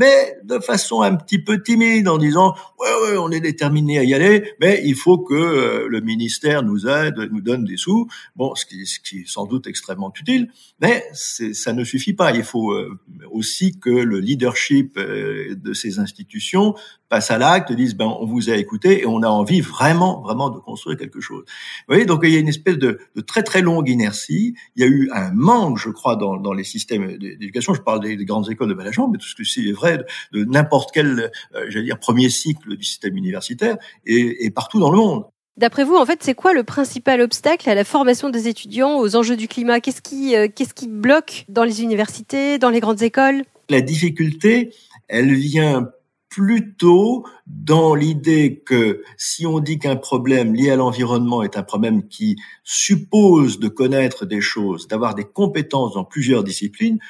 mais 0.00 0.38
de 0.44 0.58
façon 0.58 1.02
un 1.02 1.14
petit 1.14 1.38
peu 1.38 1.62
timide, 1.62 2.08
en 2.08 2.16
disant 2.16 2.54
ouais 2.78 2.88
ouais, 3.02 3.18
on 3.18 3.30
est 3.30 3.40
déterminé 3.40 3.98
à 3.98 4.04
y 4.04 4.14
aller, 4.14 4.54
mais 4.58 4.80
il 4.82 4.94
faut 4.94 5.18
que 5.18 5.34
euh, 5.34 5.88
le 5.88 6.00
ministère 6.00 6.62
nous 6.62 6.88
aide, 6.88 7.28
nous 7.30 7.42
donne 7.42 7.64
des 7.64 7.76
sous. 7.76 8.08
Bon, 8.34 8.54
ce 8.54 8.64
qui, 8.64 8.86
ce 8.86 8.98
qui 8.98 9.18
est 9.20 9.28
sans 9.28 9.44
doute 9.44 9.66
extrêmement 9.66 10.10
utile, 10.18 10.48
mais 10.80 11.04
ça 11.12 11.74
ne 11.74 11.84
suffit 11.84 12.14
pas. 12.14 12.32
Il 12.32 12.44
faut 12.44 12.72
euh, 12.72 12.98
aussi 13.30 13.78
que 13.78 13.90
le 13.90 14.20
leadership 14.20 14.96
euh, 14.96 15.54
de 15.54 15.74
ces 15.74 15.98
institutions 15.98 16.74
passe 17.10 17.30
à 17.30 17.38
l'acte, 17.38 17.72
dise 17.72 17.94
ben 17.94 18.06
on 18.06 18.24
vous 18.24 18.48
a 18.50 18.56
écouté 18.56 19.02
et 19.02 19.06
on 19.06 19.22
a 19.22 19.28
envie 19.28 19.60
vraiment 19.60 20.22
vraiment 20.22 20.48
de 20.48 20.58
construire 20.60 20.96
quelque 20.96 21.20
chose. 21.20 21.44
Vous 21.46 21.94
voyez, 21.94 22.06
donc 22.06 22.20
il 22.22 22.30
y 22.30 22.36
a 22.36 22.38
une 22.38 22.48
espèce 22.48 22.78
de, 22.78 23.00
de 23.16 23.20
très 23.20 23.42
très 23.42 23.60
longue 23.60 23.88
inertie. 23.88 24.54
Il 24.76 24.82
y 24.82 24.86
a 24.86 24.88
eu 24.88 25.10
un 25.12 25.32
manque, 25.32 25.76
je 25.76 25.90
crois, 25.90 26.16
dans, 26.16 26.36
dans 26.36 26.52
les 26.52 26.64
systèmes 26.64 27.18
d'éducation. 27.18 27.74
Je 27.74 27.82
parle 27.82 28.00
des, 28.00 28.16
grandes 28.24 28.50
écoles 28.50 28.68
de 28.68 28.74
management, 28.74 29.08
mais 29.08 29.18
tout 29.18 29.26
ce 29.26 29.34
que 29.34 29.44
c'est 29.44 29.60
est 29.62 29.72
de, 29.98 30.44
n'importe 30.44 30.90
quel, 30.92 31.30
euh, 31.54 31.66
j'allais 31.68 31.86
dire, 31.86 31.98
premier 31.98 32.28
cycle 32.28 32.76
du 32.76 32.84
système 32.84 33.16
universitaire 33.16 33.76
et, 34.06 34.44
et 34.44 34.50
partout 34.50 34.80
dans 34.80 34.90
le 34.90 34.98
monde. 34.98 35.24
D'après 35.56 35.84
vous, 35.84 35.96
en 35.96 36.06
fait, 36.06 36.22
c'est 36.22 36.34
quoi 36.34 36.54
le 36.54 36.62
principal 36.64 37.20
obstacle 37.20 37.68
à 37.68 37.74
la 37.74 37.84
formation 37.84 38.30
des 38.30 38.48
étudiants 38.48 38.98
aux 38.98 39.14
enjeux 39.16 39.36
du 39.36 39.46
climat? 39.46 39.80
Qu'est-ce 39.80 40.00
qui, 40.00 40.34
euh, 40.34 40.48
qu'est-ce 40.48 40.72
qui 40.72 40.88
bloque 40.88 41.44
dans 41.48 41.64
les 41.64 41.82
universités, 41.82 42.58
dans 42.58 42.70
les 42.70 42.80
grandes 42.80 43.02
écoles? 43.02 43.42
La 43.68 43.82
difficulté, 43.82 44.72
elle 45.08 45.34
vient 45.34 45.90
plutôt 46.30 47.26
dans 47.46 47.94
l'idée 47.94 48.62
que 48.64 49.02
si 49.18 49.46
on 49.46 49.58
dit 49.58 49.78
qu'un 49.78 49.96
problème 49.96 50.54
lié 50.54 50.70
à 50.70 50.76
l'environnement 50.76 51.42
est 51.42 51.56
un 51.56 51.62
problème 51.62 52.06
qui 52.06 52.36
suppose 52.62 53.58
de 53.58 53.68
connaître 53.68 54.24
des 54.24 54.40
choses, 54.40 54.88
d'avoir 54.88 55.14
des 55.14 55.24
compétences 55.24 55.94
dans 55.94 56.04
plusieurs 56.04 56.44
disciplines, 56.44 57.00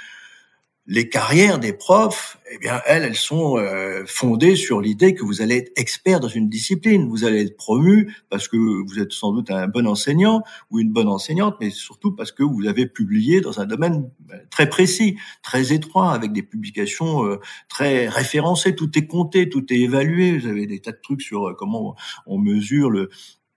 les 0.87 1.08
carrières 1.08 1.58
des 1.58 1.72
profs, 1.72 2.38
eh 2.50 2.58
bien, 2.58 2.80
elles, 2.87 3.04
elles 3.04 3.16
sont 3.16 3.58
euh, 3.58 4.02
fondées 4.06 4.56
sur 4.56 4.80
l'idée 4.80 5.14
que 5.14 5.25
vous 5.25 5.42
allez 5.42 5.58
être 5.58 5.72
expert 5.76 6.20
dans 6.20 6.28
une 6.28 6.49
discipline, 6.49 7.08
vous 7.08 7.25
allez 7.25 7.42
être 7.42 7.56
promu 7.56 8.14
parce 8.28 8.49
que 8.49 8.56
vous 8.56 8.99
êtes 8.99 9.12
sans 9.12 9.32
doute 9.32 9.50
un 9.50 9.68
bon 9.68 9.87
enseignant 9.87 10.42
ou 10.70 10.80
une 10.80 10.90
bonne 10.90 11.08
enseignante, 11.08 11.56
mais 11.60 11.70
surtout 11.70 12.12
parce 12.12 12.32
que 12.32 12.42
vous 12.42 12.66
avez 12.66 12.87
publié 12.87 13.40
dans 13.40 13.60
un 13.60 13.66
domaine 13.66 14.10
euh, 14.32 14.37
très 14.50 14.68
précis, 14.68 15.16
très 15.42 15.72
étroit, 15.72 16.12
avec 16.12 16.32
des 16.32 16.42
publications 16.42 17.25
euh, 17.25 17.40
très 17.68 18.08
référencées. 18.08 18.75
Tout 18.75 18.90
est 18.99 19.06
compté, 19.06 19.49
tout 19.49 19.72
est 19.72 19.78
évalué. 19.78 20.38
Vous 20.38 20.46
avez 20.46 20.66
des 20.66 20.80
tas 20.80 20.92
de 20.92 21.00
trucs 21.02 21.22
sur 21.22 21.54
comment 21.56 21.94
on 22.26 22.38
mesure 22.38 22.90
le, 22.90 23.10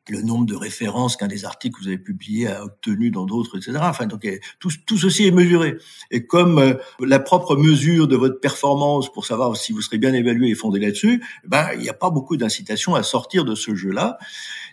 le 0.09 0.21
nombre 0.21 0.45
de 0.45 0.55
références 0.55 1.15
qu'un 1.15 1.27
des 1.27 1.45
articles 1.45 1.77
que 1.77 1.83
vous 1.83 1.87
avez 1.87 1.97
publiés 1.97 2.47
a 2.47 2.65
obtenu 2.65 3.09
dans 3.09 3.25
d'autres, 3.25 3.57
etc. 3.57 3.77
Enfin, 3.81 4.05
donc 4.05 4.27
tout, 4.59 4.69
tout, 4.85 4.97
ceci 4.97 5.27
est 5.27 5.31
mesuré. 5.31 5.77
Et 6.11 6.25
comme 6.25 6.59
euh, 6.59 6.73
la 6.99 7.19
propre 7.19 7.55
mesure 7.55 8.07
de 8.07 8.15
votre 8.15 8.39
performance 8.39 9.11
pour 9.11 9.25
savoir 9.25 9.55
si 9.55 9.71
vous 9.71 9.81
serez 9.81 9.97
bien 9.97 10.13
évalué 10.13 10.49
est 10.49 10.55
fondée 10.55 10.79
là-dessus, 10.79 11.23
eh 11.45 11.47
ben 11.47 11.69
il 11.75 11.81
n'y 11.81 11.89
a 11.89 11.93
pas 11.93 12.09
beaucoup 12.09 12.35
d'incitation 12.35 12.95
à 12.95 13.03
sortir 13.03 13.45
de 13.45 13.55
ce 13.55 13.75
jeu-là. 13.75 14.17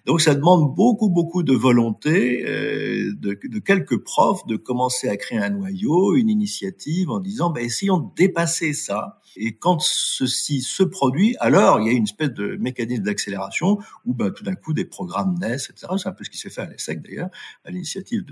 Donc 0.07 0.21
ça 0.21 0.35
demande 0.35 0.75
beaucoup, 0.75 1.11
beaucoup 1.11 1.43
de 1.43 1.53
volonté 1.53 2.45
euh, 2.47 3.13
de, 3.17 3.39
de, 3.43 3.59
quelques 3.59 3.99
profs 3.99 4.47
de 4.47 4.57
commencer 4.57 5.09
à 5.09 5.17
créer 5.17 5.39
un 5.39 5.51
noyau, 5.51 6.17
une 6.17 6.29
initiative 6.31 7.11
en 7.11 7.21
disant 7.21 7.51
ben, 7.51 7.65
essayons 7.65 7.99
de 7.99 8.09
dépasser 8.17 8.73
ça. 8.73 9.21
Et 9.37 9.57
quand 9.57 9.81
ceci 9.81 10.61
se 10.61 10.83
produit, 10.83 11.37
alors 11.39 11.81
il 11.81 11.87
y 11.87 11.91
a 11.91 11.93
une 11.93 12.05
espèce 12.05 12.33
de 12.33 12.57
mécanisme 12.57 13.03
d'accélération 13.03 13.79
où 14.05 14.15
ben, 14.15 14.31
tout 14.31 14.43
d'un 14.43 14.55
coup 14.55 14.73
des 14.73 14.85
programmes 14.85 15.20
C'est 15.59 15.75
un 16.07 16.13
peu 16.13 16.25
ce 16.25 16.31
qui 16.31 16.39
s'est 16.39 16.51
fait 16.51 16.63
à 16.63 16.67
l'ESSEC 16.67 17.03
d'ailleurs, 17.03 17.31
à 17.65 17.71
l'initiative 17.71 18.25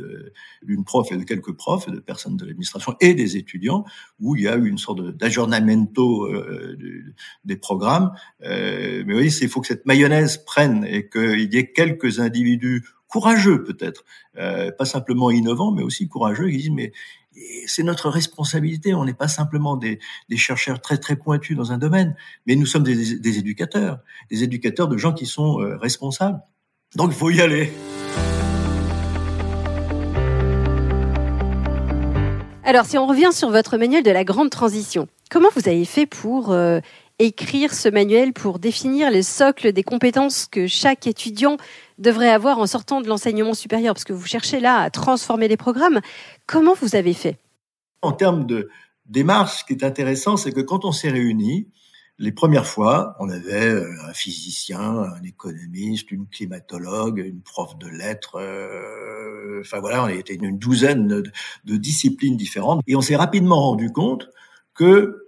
d'une 0.63 0.85
prof 0.85 1.11
et 1.13 1.17
de 1.17 1.25
quelques 1.25 1.53
profs 1.53 1.89
et 1.89 1.91
de 1.91 2.01
personnes 2.01 2.37
de 2.37 2.45
l'administration 2.45 2.95
et 3.01 3.15
des 3.15 3.37
étudiants, 3.37 3.85
où 4.21 4.37
il 4.37 4.43
y 4.43 4.49
a 4.49 4.57
eu 4.57 4.69
une 4.69 4.79
sorte 4.79 5.01
d'aggiornamento 5.01 6.27
euh, 6.27 6.77
des 7.45 7.57
programmes. 7.57 8.13
Euh, 8.43 9.05
mais 9.07 9.15
oui, 9.15 9.27
il 9.41 9.49
faut 9.49 9.61
que 9.61 9.67
cette 9.67 9.87
mayonnaise 9.87 10.39
prenne 10.45 10.85
et 10.85 11.09
qu'il 11.09 11.53
y 11.53 11.59
ait 11.59 11.73
quelques 11.73 12.21
individus 12.21 12.85
courageux 13.07 13.65
peut-être, 13.65 14.05
euh, 14.37 14.71
pas 14.71 14.85
simplement 14.85 15.31
innovants, 15.31 15.73
mais 15.73 15.83
aussi 15.83 16.09
courageux, 16.09 16.49
qui 16.51 16.59
disent 16.59 16.71
mais 16.71 16.93
c'est 17.67 17.85
notre 17.85 18.11
responsabilité. 18.11 18.95
On 18.95 19.05
n'est 19.05 19.15
pas 19.15 19.29
simplement 19.29 19.77
des, 19.77 20.01
chercheurs 20.37 20.81
très 20.81 20.99
très 20.99 21.17
pointus 21.17 21.57
dans 21.57 21.73
un 21.73 21.79
domaine, 21.79 22.17
mais 22.47 22.57
nous 22.57 22.67
sommes 22.67 22.83
des, 22.83 23.39
éducateurs, 23.39 24.01
des 24.31 24.43
éducateurs 24.43 24.89
de 24.89 24.97
gens 24.97 25.13
qui 25.13 25.27
sont 25.27 25.57
responsables. 25.81 26.41
Donc 26.97 27.11
il 27.13 27.17
faut 27.17 27.31
y 27.31 27.41
aller. 27.43 27.71
Alors 32.65 32.87
si 32.87 32.99
on 32.99 33.07
revient 33.07 33.33
sur 33.33 33.51
votre 33.51 33.77
manuel 33.77 34.03
de 34.03 34.11
la 34.11 34.25
grande 34.25 34.51
transition, 34.51 35.07
comment 35.31 35.49
vous 35.55 35.69
avez 35.69 35.85
fait 35.85 36.07
pour 36.07 36.53
euh, 36.53 36.81
écrire 37.19 37.75
ce 37.75 37.89
manuel 37.89 38.33
pour 38.33 38.59
définir 38.59 39.11
les 39.11 39.23
socles 39.23 39.73
des 39.73 39.83
compétences 39.83 40.47
que 40.47 40.67
chaque 40.67 41.07
étudiant 41.07 41.57
devrait 41.99 42.31
avoir 42.31 42.59
en 42.59 42.67
sortant 42.67 43.01
de 43.01 43.09
l'enseignement 43.09 43.55
supérieur? 43.55 43.95
Parce 43.95 44.05
que 44.05 44.13
vous 44.15 44.27
cherchez 44.27 44.61
là 44.61 44.81
à 44.81 44.91
transformer 44.91 45.49
les 45.49 45.57
programmes. 45.59 46.01
Comment 46.47 46.75
vous 46.81 46.97
avez 46.97 47.15
fait? 47.15 47.37
En 48.01 48.13
termes 48.13 48.47
de 48.47 48.71
démarche, 49.07 49.61
ce 49.61 49.65
qui 49.65 49.73
est 49.75 49.85
intéressant, 49.85 50.37
c'est 50.37 50.53
que 50.53 50.61
quand 50.61 50.85
on 50.85 50.93
s'est 50.93 51.11
réunis, 51.11 51.69
les 52.19 52.33
premières 52.33 52.67
fois, 52.67 53.15
on 53.21 53.29
avait 53.29 53.69
euh, 53.69 53.93
un 54.09 54.13
physicien, 54.13 54.81
un 54.81 55.23
économiste, 55.23 56.11
une 56.11 56.27
climatologue, 56.27 57.19
une 57.19 57.41
prof 57.41 57.79
de 57.79 57.87
lettres. 57.87 58.37
Euh, 58.41 59.61
enfin 59.61 59.79
voilà, 59.81 60.05
on 60.05 60.09
était 60.09 60.35
une 60.35 60.59
douzaine 60.59 61.07
de, 61.07 61.77
disciplines 61.77 62.37
différentes. 62.37 62.83
Et 62.89 62.97
on 62.97 63.01
s'est 63.01 63.17
rapidement 63.17 63.61
rendu 63.61 63.93
compte 63.93 64.29
que 64.75 65.27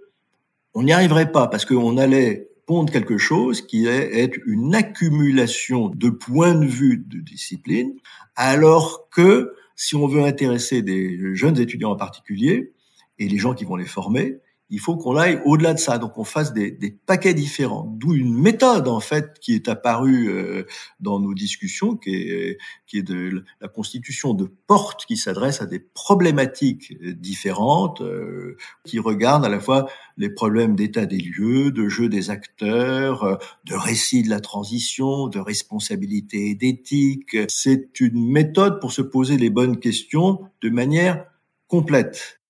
on 0.73 0.83
n'y 0.83 0.91
arriverait 0.93 1.31
pas 1.31 1.47
parce 1.47 1.65
qu'on 1.65 1.97
allait 1.97 2.49
pondre 2.65 2.91
quelque 2.91 3.17
chose 3.17 3.61
qui 3.61 3.87
est 3.87 4.19
être 4.19 4.37
une 4.45 4.75
accumulation 4.75 5.89
de 5.89 6.09
points 6.09 6.55
de 6.55 6.65
vue 6.65 6.97
de 6.97 7.19
discipline, 7.19 7.93
alors 8.35 9.09
que 9.09 9.53
si 9.75 9.95
on 9.95 10.07
veut 10.07 10.23
intéresser 10.23 10.81
des 10.81 11.35
jeunes 11.35 11.59
étudiants 11.59 11.91
en 11.91 11.95
particulier 11.97 12.73
et 13.19 13.27
les 13.27 13.37
gens 13.37 13.53
qui 13.53 13.65
vont 13.65 13.75
les 13.75 13.85
former, 13.85 14.39
il 14.71 14.79
faut 14.79 14.95
qu'on 14.95 15.17
aille 15.17 15.41
au-delà 15.43 15.73
de 15.73 15.79
ça, 15.79 15.97
donc 15.97 16.17
on 16.17 16.23
fasse 16.23 16.53
des, 16.53 16.71
des 16.71 16.91
paquets 16.91 17.33
différents. 17.33 17.93
D'où 17.97 18.15
une 18.15 18.33
méthode 18.33 18.87
en 18.87 19.01
fait 19.01 19.37
qui 19.41 19.53
est 19.53 19.67
apparue 19.67 20.29
euh, 20.29 20.63
dans 21.01 21.19
nos 21.19 21.33
discussions, 21.33 21.97
qui 21.97 22.15
est, 22.15 22.57
qui 22.87 22.99
est 22.99 23.03
de 23.03 23.43
la 23.59 23.67
constitution 23.67 24.33
de 24.33 24.45
portes 24.67 25.05
qui 25.05 25.17
s'adressent 25.17 25.61
à 25.61 25.65
des 25.65 25.79
problématiques 25.79 26.97
différentes, 27.19 28.01
euh, 28.01 28.55
qui 28.85 28.97
regardent 28.99 29.45
à 29.45 29.49
la 29.49 29.59
fois 29.59 29.89
les 30.15 30.29
problèmes 30.29 30.75
d'état 30.75 31.05
des 31.05 31.19
lieux, 31.19 31.71
de 31.71 31.89
jeu 31.89 32.07
des 32.07 32.29
acteurs, 32.29 33.23
euh, 33.25 33.35
de 33.65 33.75
récit 33.75 34.23
de 34.23 34.29
la 34.29 34.39
transition, 34.39 35.27
de 35.27 35.39
responsabilité 35.39 36.55
d'éthique. 36.55 37.35
C'est 37.49 37.99
une 37.99 38.31
méthode 38.31 38.79
pour 38.79 38.93
se 38.93 39.01
poser 39.01 39.35
les 39.35 39.49
bonnes 39.49 39.79
questions 39.79 40.39
de 40.61 40.69
manière 40.69 41.25
complète. 41.67 42.40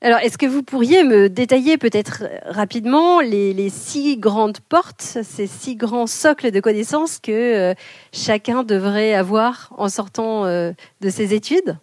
Alors, 0.00 0.20
est-ce 0.20 0.38
que 0.38 0.46
vous 0.46 0.62
pourriez 0.62 1.02
me 1.02 1.28
détailler 1.28 1.76
peut-être 1.76 2.22
rapidement 2.46 3.20
les, 3.20 3.68
six 3.68 4.16
grandes 4.16 4.58
portes, 4.60 5.02
ces 5.02 5.48
six 5.48 5.74
grands 5.74 6.06
socles 6.06 6.52
de 6.52 6.60
connaissances 6.60 7.18
que 7.18 7.32
euh, 7.32 7.74
chacun 8.12 8.62
devrait 8.62 9.14
avoir 9.14 9.72
en 9.76 9.88
sortant 9.88 10.44
euh, 10.44 10.70
de 11.00 11.10
ses 11.10 11.34
études? 11.34 11.78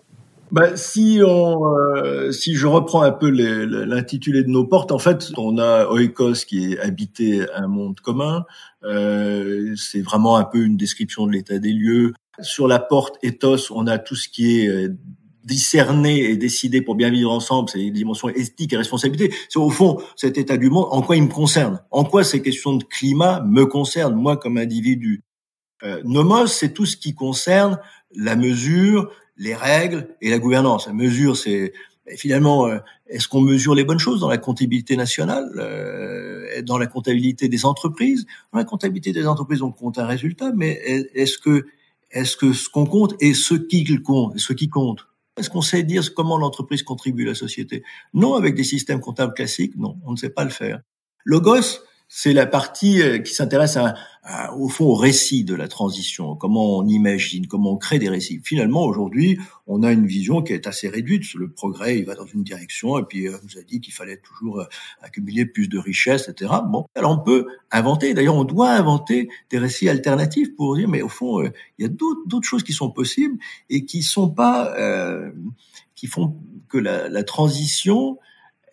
Bah, 0.51 0.77
si 0.77 1.19
on, 1.25 1.75
euh, 1.75 2.31
si 2.31 2.55
je 2.55 2.67
reprends 2.67 3.01
un 3.01 3.11
peu 3.11 3.29
l'intitulé 3.29 4.43
de 4.43 4.49
nos 4.49 4.63
portes, 4.63 4.93
en 4.93 4.99
fait, 4.99 5.31
on 5.35 5.57
a 5.57 5.87
Oikos 5.87 6.45
qui 6.47 6.71
est 6.71 6.79
habité 6.79 7.45
un 7.53 7.67
monde 7.67 7.99
commun. 7.99 8.45
c'est 8.81 10.01
vraiment 10.01 10.37
un 10.37 10.45
peu 10.45 10.63
une 10.63 10.77
description 10.77 11.27
de 11.27 11.33
l'état 11.33 11.59
des 11.59 11.73
lieux. 11.73 12.13
Sur 12.39 12.69
la 12.69 12.79
porte 12.79 13.17
Ethos, 13.23 13.71
on 13.71 13.87
a 13.87 13.97
tout 13.97 14.15
ce 14.15 14.29
qui 14.29 14.61
est 14.61 14.89
discerner 15.45 16.23
et 16.23 16.37
décider 16.37 16.81
pour 16.81 16.95
bien 16.95 17.09
vivre 17.09 17.31
ensemble, 17.31 17.69
c'est 17.69 17.79
une 17.79 17.93
dimension 17.93 18.29
éthique 18.29 18.73
et 18.73 18.77
responsabilité. 18.77 19.33
C'est 19.47 19.59
au 19.59 19.69
fond 19.69 20.01
cet 20.15 20.37
état 20.37 20.57
du 20.57 20.69
monde, 20.69 20.87
en 20.89 21.01
quoi 21.01 21.15
il 21.15 21.23
me 21.23 21.29
concerne, 21.29 21.81
en 21.91 22.03
quoi 22.03 22.23
ces 22.23 22.41
questions 22.41 22.75
de 22.75 22.83
climat 22.83 23.41
me 23.41 23.65
concernent, 23.65 24.15
moi 24.15 24.37
comme 24.37 24.57
individu. 24.57 25.23
Euh, 25.83 26.01
nomos, 26.03 26.47
c'est 26.47 26.73
tout 26.73 26.85
ce 26.85 26.97
qui 26.97 27.13
concerne 27.13 27.79
la 28.15 28.35
mesure, 28.35 29.11
les 29.37 29.53
règles 29.53 30.07
et 30.21 30.29
la 30.29 30.39
gouvernance. 30.39 30.87
La 30.87 30.93
mesure, 30.93 31.37
c'est 31.37 31.73
finalement, 32.15 32.67
euh, 32.67 32.79
est-ce 33.07 33.27
qu'on 33.27 33.41
mesure 33.41 33.75
les 33.75 33.83
bonnes 33.83 33.99
choses 33.99 34.21
dans 34.21 34.29
la 34.29 34.37
comptabilité 34.37 34.95
nationale, 34.97 35.51
euh, 35.57 36.61
dans 36.63 36.77
la 36.77 36.87
comptabilité 36.87 37.49
des 37.49 37.65
entreprises? 37.65 38.25
Dans 38.51 38.59
la 38.59 38.65
comptabilité 38.65 39.11
des 39.11 39.27
entreprises, 39.27 39.61
on 39.61 39.71
compte 39.71 39.99
un 39.99 40.05
résultat, 40.05 40.51
mais 40.55 40.71
est-ce 41.13 41.37
que 41.37 41.65
est-ce 42.11 42.37
que 42.37 42.53
ce 42.53 42.69
qu'on 42.69 42.85
compte 42.85 43.13
est 43.19 43.33
ce 43.33 43.55
qui 43.55 43.83
compte, 44.01 44.39
ce 44.39 44.53
qui 44.53 44.69
compte 44.69 45.07
est-ce 45.37 45.49
qu'on 45.49 45.61
sait 45.61 45.83
dire 45.83 46.13
comment 46.13 46.37
l'entreprise 46.37 46.83
contribue 46.83 47.25
à 47.25 47.29
la 47.29 47.35
société? 47.35 47.83
Non, 48.13 48.35
avec 48.35 48.55
des 48.55 48.63
systèmes 48.63 49.01
comptables 49.01 49.33
classiques, 49.33 49.75
non, 49.77 49.97
on 50.05 50.11
ne 50.11 50.15
sait 50.15 50.29
pas 50.29 50.43
le 50.43 50.49
faire. 50.49 50.81
Logos, 51.25 51.79
c'est 52.07 52.33
la 52.33 52.45
partie 52.45 53.01
euh, 53.01 53.19
qui 53.19 53.33
s'intéresse 53.33 53.77
au 54.57 54.69
fond 54.69 54.85
au 54.85 54.95
récit 54.95 55.43
de 55.43 55.53
la 55.53 55.67
transition, 55.67 56.35
comment 56.35 56.77
on 56.77 56.87
imagine, 56.87 57.45
comment 57.45 57.73
on 57.73 57.77
crée 57.77 57.99
des 57.99 58.09
récits. 58.09 58.41
Finalement, 58.43 58.83
aujourd'hui, 58.83 59.37
on 59.67 59.83
a 59.83 59.91
une 59.91 60.07
vision 60.07 60.41
qui 60.41 60.53
est 60.53 60.65
assez 60.65 60.89
réduite. 60.89 61.31
Le 61.35 61.51
progrès, 61.51 61.99
il 61.99 62.05
va 62.05 62.15
dans 62.15 62.25
une 62.25 62.43
direction, 62.43 62.97
et 62.97 63.03
puis 63.03 63.27
euh, 63.27 63.37
on 63.39 63.45
nous 63.45 63.59
a 63.59 63.63
dit 63.63 63.81
qu'il 63.81 63.93
fallait 63.93 64.17
toujours 64.17 64.61
euh, 64.61 64.65
accumuler 65.03 65.45
plus 65.45 65.67
de 65.67 65.77
richesses, 65.77 66.27
etc. 66.27 66.53
Bon, 66.67 66.85
alors 66.95 67.11
on 67.11 67.23
peut 67.23 67.45
inventer. 67.71 68.15
D'ailleurs, 68.15 68.35
on 68.35 68.45
doit 68.45 68.71
inventer 68.71 69.29
des 69.51 69.59
récits 69.59 69.89
alternatifs 69.89 70.55
pour 70.55 70.75
dire, 70.75 70.87
mais 70.87 71.03
au 71.03 71.09
fond, 71.09 71.43
il 71.43 71.83
y 71.83 71.85
a 71.85 71.89
d'autres 71.89 72.47
choses 72.47 72.63
qui 72.63 72.73
sont 72.73 72.89
possibles 72.89 73.37
et 73.69 73.85
qui 73.85 74.01
sont 74.01 74.29
pas, 74.29 74.75
qui 75.93 76.07
font 76.07 76.35
que 76.67 76.77
la, 76.77 77.09
la 77.09 77.23
transition 77.23 78.17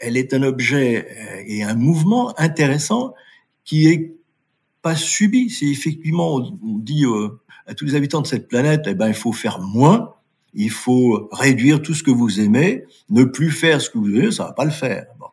elle 0.02 0.16
est 0.16 0.35
un 0.35 0.42
objet 0.42 1.06
euh, 1.09 1.44
et 1.47 1.62
un 1.62 1.75
mouvement 1.75 2.38
intéressant 2.38 3.14
qui 3.64 3.87
est 3.87 4.16
pas 4.82 4.97
subi. 4.97 5.49
C'est 5.49 5.66
effectivement, 5.66 6.35
on 6.37 6.78
dit 6.78 7.06
euh, 7.06 7.28
à 7.66 7.75
tous 7.75 7.87
les 7.87 7.94
habitants 7.94 8.21
de 8.21 8.26
cette 8.26 8.49
planète, 8.49 8.82
eh 8.87 8.94
ben, 8.94 9.09
il 9.09 9.14
faut 9.14 9.32
faire 9.32 9.61
moins, 9.61 10.14
il 10.54 10.71
faut 10.71 11.28
réduire 11.32 11.80
tout 11.80 11.94
ce 11.94 12.02
que 12.02 12.11
vous 12.11 12.40
aimez, 12.40 12.85
ne 13.09 13.25
plus 13.25 13.50
faire 13.50 13.80
ce 13.80 13.88
que 13.88 13.99
vous 13.99 14.09
aimez, 14.09 14.32
ça 14.32 14.47
va 14.47 14.52
pas 14.52 14.64
le 14.64 14.73
faire. 14.73 15.06
Bon. 15.21 15.26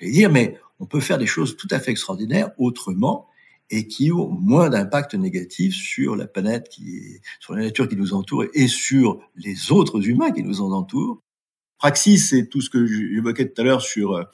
Et 0.00 0.10
dire, 0.12 0.30
mais 0.30 0.56
on 0.78 0.86
peut 0.86 1.00
faire 1.00 1.18
des 1.18 1.26
choses 1.26 1.56
tout 1.56 1.68
à 1.72 1.80
fait 1.80 1.90
extraordinaires 1.90 2.52
autrement 2.58 3.26
et 3.70 3.88
qui 3.88 4.12
ont 4.12 4.28
moins 4.28 4.68
d'impact 4.68 5.14
négatif 5.14 5.74
sur 5.74 6.14
la 6.14 6.26
planète 6.26 6.68
qui 6.68 7.20
sur 7.40 7.54
la 7.54 7.62
nature 7.62 7.88
qui 7.88 7.96
nous 7.96 8.12
entoure 8.12 8.44
et 8.52 8.68
sur 8.68 9.20
les 9.36 9.72
autres 9.72 10.06
humains 10.08 10.30
qui 10.30 10.42
nous 10.42 10.60
entourent 10.60 11.22
Praxis, 11.82 12.28
c'est 12.30 12.46
tout 12.46 12.60
ce 12.60 12.70
que 12.70 12.86
j'évoquais 12.86 13.48
tout 13.48 13.60
à 13.60 13.64
l'heure 13.64 13.82
sur 13.82 14.12
euh, 14.14 14.24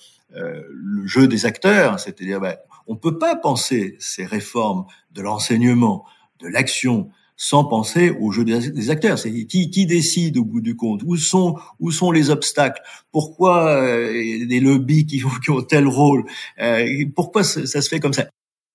le 0.71 1.07
jeu 1.07 1.27
des 1.27 1.47
acteurs, 1.47 1.99
c'est-à-dire 1.99 2.41
ben, 2.41 2.57
on 2.87 2.95
peut 2.95 3.17
pas 3.17 3.37
penser 3.37 3.97
ces 4.01 4.27
réformes 4.27 4.85
de 5.13 5.23
l'enseignement, 5.23 6.05
de 6.41 6.49
l'action, 6.49 7.09
sans 7.39 7.65
penser 7.65 8.11
au 8.21 8.33
jeu 8.33 8.45
des 8.45 8.91
acteurs. 8.91 9.19
C'est 9.19 9.33
qui, 9.47 9.71
qui 9.71 9.87
décide 9.87 10.37
au 10.37 10.45
bout 10.45 10.61
du 10.61 10.77
compte? 10.77 11.01
Où 11.07 11.17
sont 11.17 11.57
où 11.81 11.91
sont 11.91 12.11
les 12.11 12.29
obstacles? 12.29 12.83
Pourquoi 13.13 13.83
euh, 13.83 14.13
des 14.45 14.61
lobbies 14.61 15.07
qui, 15.07 15.23
qui, 15.43 15.51
ont 15.51 15.63
tel 15.63 15.87
rôle? 15.87 16.27
Euh, 16.61 16.87
Pourquoi 17.17 17.45
ça, 17.45 17.65
se 17.65 17.89
fait 17.89 17.99
comme 17.99 18.13
ça? 18.13 18.27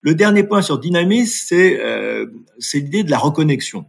Le 0.01 0.15
dernier 0.15 0.45
point 0.45 0.63
sur 0.63 0.79
dynamisme, 0.79 1.45
c'est 1.47 1.79
euh, 1.79 2.25
c'est 2.57 2.79
l'idée 2.79 3.03
de 3.03 3.11
la 3.11 3.19
reconnexion, 3.19 3.85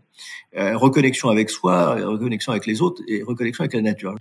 reconnexion 0.54 1.30
avec 1.30 1.48
soi, 1.48 1.94
reconnexion 1.94 2.52
avec 2.52 2.66
les 2.66 2.82
autres 2.82 3.00
et 3.08 3.22
reconnexion 3.22 3.62
avec 3.62 3.72
la 3.72 3.80
nature. 3.80 4.14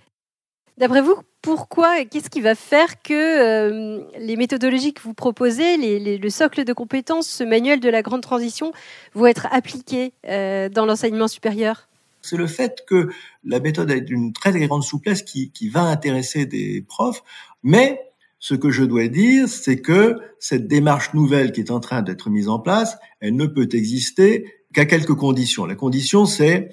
D'après 0.78 1.02
vous, 1.02 1.16
pourquoi, 1.44 2.04
qu'est-ce 2.06 2.30
qui 2.30 2.42
va 2.42 2.56
faire 2.56 3.02
que 3.04 3.14
euh, 3.14 4.04
les 4.18 4.36
méthodologies 4.36 4.94
que 4.94 5.02
vous 5.02 5.14
proposez, 5.14 5.78
le 6.18 6.30
socle 6.30 6.64
de 6.64 6.74
compétences, 6.74 7.28
ce 7.28 7.44
manuel 7.44 7.80
de 7.80 7.90
la 7.90 8.02
grande 8.02 8.22
transition, 8.22 8.72
vont 9.14 9.28
être 9.28 9.48
appliqués 9.52 10.14
euh, 10.28 10.70
dans 10.70 10.86
l'enseignement 10.86 11.28
supérieur? 11.28 11.90
C'est 12.22 12.38
le 12.38 12.48
fait 12.48 12.84
que 12.88 13.10
la 13.44 13.60
méthode 13.60 13.92
a 13.92 13.96
une 13.96 14.34
très 14.34 14.52
grande 14.66 14.84
souplesse 14.84 15.22
qui, 15.22 15.52
qui 15.52 15.70
va 15.70 15.82
intéresser 15.82 16.46
des 16.46 16.82
profs, 16.88 17.24
mais 17.62 18.00
ce 18.40 18.56
que 18.56 18.72
je 18.72 18.84
dois 18.84 19.10
dire, 19.10 19.48
c'est 19.48 19.80
que 19.80 20.18
cette 20.40 20.68
démarche 20.68 21.14
nouvelle 21.14 21.52
qui 21.52 21.60
est 21.60 21.72
en 21.72 21.82
train 21.82 22.02
d'être 22.02 22.30
mise 22.30 22.50
en 22.50 22.60
place, 22.60 22.98
elle 23.20 23.36
ne 23.36 23.46
peut 23.46 23.70
exister 23.74 24.46
qu'à 24.74 24.86
quelques 24.86 25.16
conditions. 25.16 25.66
La 25.66 25.76
condition, 25.76 26.26
c'est 26.26 26.70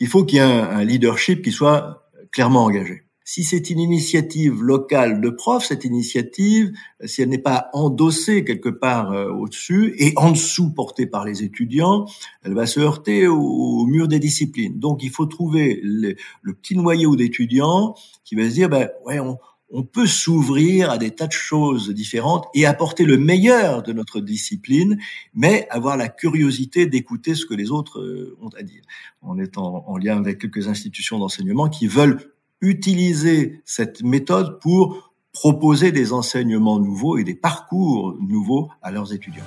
il 0.00 0.06
faut 0.06 0.24
qu'il 0.24 0.38
y 0.38 0.40
ait 0.40 0.44
un 0.44 0.84
leadership 0.84 1.42
qui 1.42 1.52
soit 1.52 2.08
clairement 2.30 2.64
engagé 2.64 3.04
si 3.24 3.44
c'est 3.44 3.70
une 3.70 3.78
initiative 3.78 4.62
locale 4.62 5.20
de 5.20 5.30
profs, 5.30 5.66
cette 5.66 5.84
initiative, 5.84 6.72
si 7.04 7.22
elle 7.22 7.28
n'est 7.28 7.38
pas 7.38 7.68
endossée 7.72 8.44
quelque 8.44 8.68
part 8.68 9.12
euh, 9.12 9.30
au-dessus 9.30 9.94
et 9.98 10.12
en 10.16 10.32
dessous 10.32 10.72
portée 10.72 11.06
par 11.06 11.24
les 11.24 11.42
étudiants, 11.42 12.06
elle 12.42 12.54
va 12.54 12.66
se 12.66 12.80
heurter 12.80 13.26
au, 13.26 13.86
mur 13.86 14.08
des 14.08 14.18
disciplines. 14.18 14.78
Donc 14.78 15.02
il 15.02 15.10
faut 15.10 15.26
trouver 15.26 15.80
le, 15.82 16.14
petit 16.54 16.76
noyau 16.76 17.16
d'étudiants 17.16 17.94
qui 18.24 18.34
va 18.34 18.48
se 18.48 18.54
dire, 18.54 18.68
ben 18.68 18.88
ouais, 19.04 19.20
on, 19.20 19.38
on 19.70 19.82
peut 19.84 20.06
s'ouvrir 20.06 20.90
à 20.90 20.98
des 20.98 21.12
tas 21.12 21.26
de 21.26 21.32
choses 21.32 21.90
différentes 21.90 22.46
et 22.54 22.66
apporter 22.66 23.04
le 23.04 23.16
meilleur 23.16 23.82
de 23.82 23.92
notre 23.92 24.20
discipline, 24.20 24.98
mais 25.34 25.66
avoir 25.70 25.96
la 25.96 26.08
curiosité 26.08 26.86
d'écouter 26.86 27.34
ce 27.34 27.46
que 27.46 27.54
les 27.54 27.70
autres 27.70 28.00
euh, 28.00 28.36
ont 28.40 28.50
à 28.58 28.62
dire. 28.62 28.82
On 29.22 29.38
est 29.38 29.56
en 29.56 29.96
lien 29.96 30.18
avec 30.18 30.38
quelques 30.38 30.68
institutions 30.68 31.18
d'enseignement 31.18 31.68
qui 31.68 31.86
veulent 31.86 32.32
utiliser 32.62 33.60
cette 33.64 34.02
méthode 34.02 34.58
pour 34.60 35.12
proposer 35.32 35.92
des 35.92 36.12
enseignements 36.12 36.78
nouveaux 36.78 37.18
et 37.18 37.24
des 37.24 37.34
parcours 37.34 38.16
nouveaux 38.20 38.70
à 38.82 38.90
leurs 38.90 39.12
étudiants. 39.12 39.44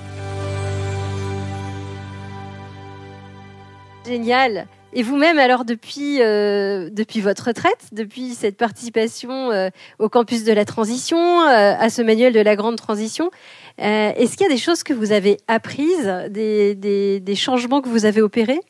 Génial. 4.05 4.67
Et 4.93 5.03
vous-même, 5.03 5.39
alors 5.39 5.65
depuis 5.65 6.21
euh, 6.21 6.89
depuis 6.89 7.19
votre 7.19 7.47
retraite, 7.47 7.89
depuis 7.91 8.33
cette 8.33 8.55
participation 8.55 9.51
euh, 9.51 9.69
au 9.99 10.07
campus 10.07 10.43
de 10.45 10.53
la 10.53 10.63
transition, 10.63 11.17
euh, 11.17 11.73
à 11.77 11.89
ce 11.89 12.01
manuel 12.01 12.31
de 12.31 12.39
la 12.39 12.55
grande 12.55 12.77
transition, 12.77 13.29
est-ce 13.77 14.37
qu'il 14.37 14.47
y 14.47 14.49
a 14.49 14.53
des 14.53 14.57
choses 14.57 14.83
que 14.83 14.93
vous 14.93 15.11
avez 15.11 15.37
apprises, 15.49 16.09
des, 16.29 16.75
des, 16.75 17.19
des 17.19 17.35
changements 17.35 17.81
que 17.81 17.89
vous 17.89 18.05
avez 18.05 18.21
opérés? 18.21 18.61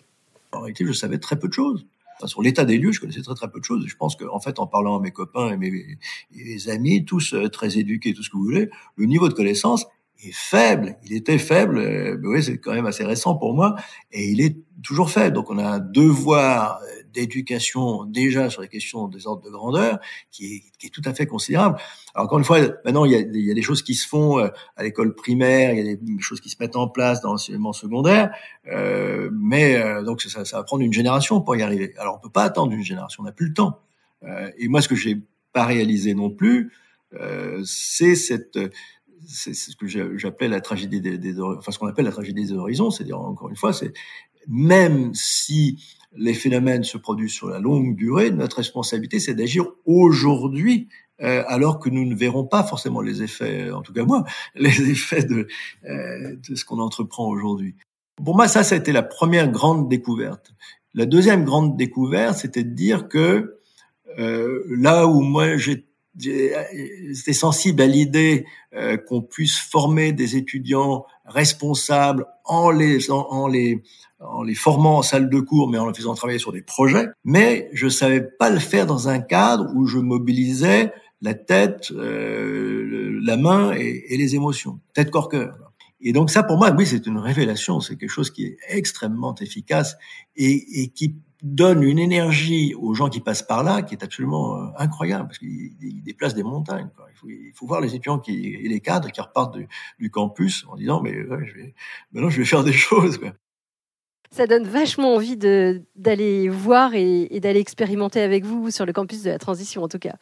En 0.52 0.62
réalité, 0.62 0.84
je 0.84 0.94
savais 0.94 1.20
très 1.20 1.38
peu 1.38 1.48
de 1.48 1.54
choses 1.54 1.86
sur 2.26 2.42
l'état 2.42 2.66
des 2.66 2.78
lieux, 2.78 2.92
je 2.92 3.00
connaissais 3.00 3.22
très 3.22 3.36
très 3.36 3.50
peu 3.50 3.60
de 3.60 3.66
choses. 3.66 3.86
Je 3.88 3.96
pense 3.96 4.16
qu'en 4.16 4.40
fait, 4.40 4.60
en 4.60 4.68
parlant 4.68 4.98
à 4.98 5.02
mes 5.02 5.12
copains 5.12 5.52
et 5.52 5.58
mes, 5.58 6.70
amis, 6.70 7.06
tous 7.06 7.34
euh, 7.34 7.50
très 7.50 7.78
éduqués, 7.78 8.14
tout 8.14 8.24
ce 8.24 8.30
que 8.30 8.38
vous 8.38 8.44
voulez, 8.44 8.70
le 8.96 9.06
niveau 9.06 9.28
de 9.28 9.34
connaissance 9.34 9.86
est 10.24 10.34
faible. 10.34 10.98
Il 11.04 11.14
était 11.14 11.38
faible, 11.38 11.78
euh, 11.78 12.20
oui, 12.24 12.44
c'est 12.44 12.58
quand 12.58 12.74
même 12.74 12.86
assez 12.86 13.04
récent 13.04 13.36
pour 13.36 13.54
moi, 13.54 13.76
et 14.12 14.30
il 14.30 14.42
est 14.42 14.58
toujours 14.84 15.10
faible. 15.10 15.36
Donc 15.36 15.50
on 15.50 15.58
a 15.58 15.66
un 15.66 15.80
devoir 15.80 16.80
euh, 16.82 17.06
d'éducation 17.16 18.04
déjà 18.04 18.50
sur 18.50 18.62
les 18.62 18.68
questions 18.68 19.08
des 19.08 19.26
ordres 19.26 19.44
de 19.44 19.50
grandeur 19.50 20.00
qui 20.32 20.56
est, 20.56 20.64
qui 20.78 20.88
est 20.88 20.90
tout 20.90 21.02
à 21.06 21.14
fait 21.14 21.26
considérable. 21.26 21.80
Alors 22.14 22.26
encore 22.26 22.38
une 22.38 22.44
fois, 22.44 22.60
maintenant 22.84 23.06
il 23.06 23.12
y 23.12 23.16
a, 23.16 23.20
il 23.20 23.46
y 23.46 23.52
a 23.52 23.54
des 23.54 23.62
choses 23.62 23.82
qui 23.82 23.96
se 23.96 24.08
font 24.08 24.38
euh, 24.38 24.50
à 24.76 24.84
l'école 24.84 25.16
primaire, 25.16 25.72
il 25.74 25.86
y 25.86 25.92
a 25.92 25.96
des 25.96 26.20
choses 26.20 26.42
qui 26.42 26.50
se 26.50 26.58
mettent 26.60 26.76
en 26.76 26.88
place 26.88 27.22
dans 27.22 27.32
l'enseignement 27.32 27.74
secondaire, 27.74 28.32
euh, 28.68 29.30
mais 29.34 29.76
euh, 29.78 30.04
donc 30.04 30.22
ça, 30.22 30.46
ça, 30.46 30.58
va 30.58 30.64
prendre 30.64 30.84
une 30.84 30.94
génération 30.94 31.42
pour 31.42 31.56
y 31.56 31.62
arriver. 31.62 31.94
Alors 31.98 32.16
on 32.18 32.20
peut 32.20 32.32
pas 32.32 32.44
attendre 32.44 32.74
une 32.74 32.84
génération, 32.84 33.24
on 33.24 33.26
n'a 33.26 33.32
plus 33.32 33.48
le 33.48 33.54
temps. 33.54 33.80
Et 34.58 34.68
moi 34.70 34.82
ce 34.82 34.88
que 34.88 34.96
j'ai 34.96 35.22
pas 35.54 35.66
réalisé 35.66 36.16
non 36.16 36.32
plus, 36.32 36.72
euh, 37.14 37.62
c'est 37.64 38.16
cette 38.16 38.58
c'est 39.28 39.54
ce 39.54 39.76
que 39.76 39.88
j'appelais 40.18 40.48
la 40.48 40.62
tragédie 40.62 41.02
des, 41.02 41.18
des, 41.18 41.40
enfin 41.40 41.72
ce 41.72 41.80
qu'on 41.80 41.88
appelle 41.88 42.06
la 42.06 42.12
tragédie 42.12 42.46
des 42.46 42.54
horizons, 42.54 42.92
c'est-à-dire 42.92 43.20
encore 43.20 43.50
une 43.50 43.56
fois, 43.56 43.74
c'est 43.74 43.94
même 44.48 45.14
si 45.14 45.84
les 46.16 46.34
phénomènes 46.34 46.84
se 46.84 46.98
produisent 46.98 47.34
sur 47.34 47.50
la 47.50 47.60
longue 47.60 47.96
durée, 47.96 48.32
notre 48.32 48.58
responsabilité, 48.58 49.20
c'est 49.20 49.34
d'agir 49.34 49.66
aujourd'hui, 49.86 50.88
euh, 51.22 51.44
alors 51.48 51.80
que 51.80 51.90
nous 51.90 52.06
ne 52.06 52.16
verrons 52.16 52.46
pas 52.46 52.64
forcément 52.64 53.02
les 53.02 53.24
effets, 53.24 53.72
en 53.72 53.82
tout 53.82 53.94
cas 53.94 54.04
moi, 54.04 54.24
les 54.56 54.90
effets 54.90 55.24
de, 55.24 55.48
euh, 55.86 56.36
de 56.48 56.56
ce 56.56 56.66
qu'on 56.66 56.80
entreprend 56.80 57.28
aujourd'hui. 57.28 57.76
Pour 58.24 58.36
moi, 58.36 58.48
ça, 58.48 58.64
ça 58.64 58.76
a 58.76 58.78
été 58.78 58.92
la 58.92 59.04
première 59.04 59.50
grande 59.50 59.90
découverte. 59.90 60.54
La 60.94 61.06
deuxième 61.06 61.44
grande 61.44 61.76
découverte, 61.76 62.38
c'était 62.38 62.64
de 62.64 62.74
dire 62.74 63.10
que 63.10 63.60
euh, 64.18 64.64
là 64.70 65.08
où 65.08 65.22
moi 65.22 65.58
j'étais 65.58 65.86
sensible 67.34 67.82
à 67.82 67.88
l'idée 67.88 68.46
euh, 68.74 68.98
qu'on 68.98 69.22
puisse 69.22 69.58
former 69.58 70.12
des 70.12 70.36
étudiants 70.36 71.06
responsables 71.26 72.26
en 72.44 72.72
les 72.72 73.10
en 73.12 73.48
les 73.48 73.84
en 74.20 74.44
les 74.44 74.56
formant 74.56 74.98
en 74.98 75.02
salle 75.02 75.30
de 75.30 75.40
cours, 75.40 75.70
mais 75.70 75.78
en 75.78 75.88
les 75.88 75.94
faisant 75.94 76.16
travailler 76.16 76.40
sur 76.40 76.52
des 76.52 76.62
projets. 76.62 77.08
Mais 77.24 77.70
je 77.74 77.90
savais 77.90 78.22
pas 78.22 78.50
le 78.50 78.60
faire 78.60 78.86
dans 78.86 79.10
un 79.10 79.20
cadre 79.20 79.72
où 79.76 79.86
je 79.88 79.98
mobilisais 79.98 80.94
la 81.22 81.34
tête, 81.34 81.92
euh, 81.92 83.20
la 83.24 83.38
main 83.38 83.74
et, 83.76 84.06
et, 84.10 84.18
les 84.18 84.36
émotions, 84.36 84.80
tête, 84.94 85.12
corps, 85.12 85.30
cœur. 85.30 85.58
Et 86.02 86.14
donc 86.14 86.30
ça, 86.30 86.44
pour 86.44 86.58
moi, 86.58 86.72
oui, 86.78 86.86
c'est 86.86 87.08
une 87.08 87.18
révélation. 87.18 87.80
C'est 87.80 87.96
quelque 87.96 88.10
chose 88.10 88.30
qui 88.30 88.46
est 88.46 88.58
extrêmement 88.70 89.34
efficace 89.36 89.98
et, 90.36 90.82
et, 90.82 90.90
qui 90.90 91.16
donne 91.46 91.84
une 91.84 92.00
énergie 92.00 92.74
aux 92.74 92.96
gens 92.96 93.08
qui 93.08 93.20
passent 93.20 93.44
par 93.44 93.64
là 93.64 93.84
qui 93.84 93.94
est 93.94 94.04
absolument 94.04 94.58
euh, 94.58 94.66
incroyable 94.78 95.28
parce 95.28 95.38
qu'il 95.38 96.02
déplace 96.04 96.34
des 96.34 96.42
montagnes. 96.42 96.90
Il, 97.28 97.52
faut, 97.54 97.68
voir 97.68 97.82
les 97.82 97.90
étudiants 97.90 98.18
qui, 98.18 98.56
et 98.56 98.68
les 98.68 98.80
cadres 98.80 99.12
qui 99.12 99.22
repartent 99.22 99.56
du, 100.00 100.10
campus 100.10 100.66
en 100.68 100.76
disant 100.76 101.02
mais 101.04 101.12
ouais, 101.12 101.46
je 101.46 101.54
vais, 101.54 101.76
maintenant 102.12 102.32
je 102.32 102.40
vais 102.40 102.46
faire 102.46 102.64
des 102.64 102.74
choses. 102.74 103.20
Ça 104.32 104.48
donne 104.48 104.66
vachement 104.66 105.14
envie 105.14 105.38
d'aller 105.38 106.50
voir 106.50 106.96
et 106.96 107.40
d'aller 107.40 107.60
expérimenter 107.60 108.22
avec 108.22 108.44
vous 108.44 108.72
sur 108.72 108.88
le 108.88 108.94
campus 108.94 109.22
de 109.22 109.30
la 109.30 109.38
transition 109.38 109.84
en 109.84 109.88
tout 109.88 110.00
cas. 110.00 110.16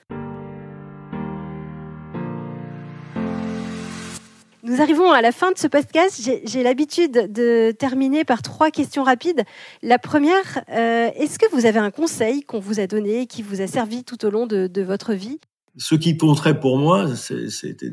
Nous 4.65 4.80
arrivons 4.80 5.12
à 5.12 5.21
la 5.21 5.34
fin 5.34 5.52
de 5.52 5.58
ce 5.58 5.67
podcast. 5.67 6.21
J'ai 6.45 6.63
l'habitude 6.63 7.34
de 7.34 7.71
terminer 7.71 8.23
par 8.23 8.41
trois 8.41 8.71
questions 8.71 9.04
rapides. 9.04 9.43
La 9.82 9.99
première, 9.99 10.63
euh, 10.69 11.10
est-ce 11.17 11.38
que 11.38 11.54
vous 11.54 11.65
avez 11.65 11.80
un 11.80 11.91
conseil 11.91 12.43
qu'on 12.43 12.62
vous 12.62 12.80
a 12.80 12.88
donné, 12.88 13.28
qui 13.28 13.41
vous 13.41 13.60
a 13.60 13.67
servi 13.67 14.06
tout 14.06 14.23
au 14.26 14.30
long 14.30 14.47
de, 14.47 14.82
votre 14.82 15.13
vie? 15.13 15.41
Ce 15.76 15.95
qui 15.95 16.15
compterait 16.15 16.62
pour 16.62 16.78
moi, 16.78 17.13
c'était 17.13 17.91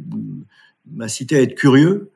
ma 0.88 1.08
cité 1.08 1.38
à 1.38 1.42
être 1.42 1.56
curieux 1.56 2.12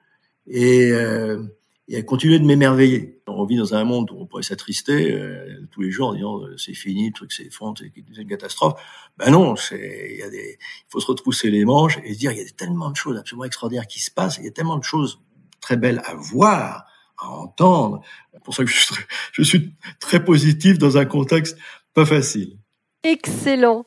et 0.47 0.93
euh, 0.93 1.43
et 1.89 1.97
à 1.97 2.03
continuer 2.03 2.39
de 2.39 2.45
m'émerveiller. 2.45 3.21
On 3.27 3.45
vit 3.45 3.57
dans 3.57 3.75
un 3.75 3.85
monde 3.85 4.11
où 4.11 4.17
on 4.19 4.27
pourrait 4.27 4.43
s'attrister 4.43 5.13
euh, 5.13 5.67
tous 5.71 5.83
les 5.83 5.91
jours 5.91 6.09
en 6.09 6.15
disant 6.15 6.41
euh, 6.41 6.57
c'est 6.57 6.75
fini, 6.75 7.09
le 7.09 7.13
truc 7.13 7.33
c'est 7.33 7.51
c'est 7.51 8.23
une 8.23 8.29
catastrophe. 8.29 8.81
Ben 9.19 9.31
non, 9.31 9.55
il 9.73 10.17
y 10.19 10.23
a 10.23 10.31
des 10.31 10.59
il 10.59 10.91
faut 10.91 11.01
se 11.01 11.07
retrousser 11.07 11.51
les 11.51 11.65
manches 11.65 11.99
et 12.05 12.15
se 12.15 12.19
dire 12.19 12.33
il 12.33 12.39
y 12.39 12.41
a 12.41 12.45
tellement 12.57 12.91
de 12.91 12.97
choses 12.97 13.19
absolument 13.19 13.45
extraordinaires 13.45 13.87
qui 13.87 14.01
se 14.01 14.11
passent, 14.11 14.39
il 14.39 14.45
y 14.45 14.49
a 14.49 14.53
tellement 14.53 14.79
de 14.79 14.85
choses 14.85 15.21
très 15.61 15.77
belles 15.77 16.01
à 16.05 16.15
voir, 16.15 16.85
à 17.19 17.29
entendre. 17.29 18.03
C'est 18.33 18.43
pour 18.43 18.55
ça 18.55 18.65
que 18.65 18.71
je 18.71 18.77
suis, 18.77 18.95
très, 18.95 19.05
je 19.33 19.43
suis 19.43 19.75
très 20.01 20.25
positif 20.25 20.79
dans 20.79 20.97
un 20.97 21.05
contexte 21.05 21.59
pas 21.93 22.07
facile. 22.07 22.59
Excellent. 23.03 23.87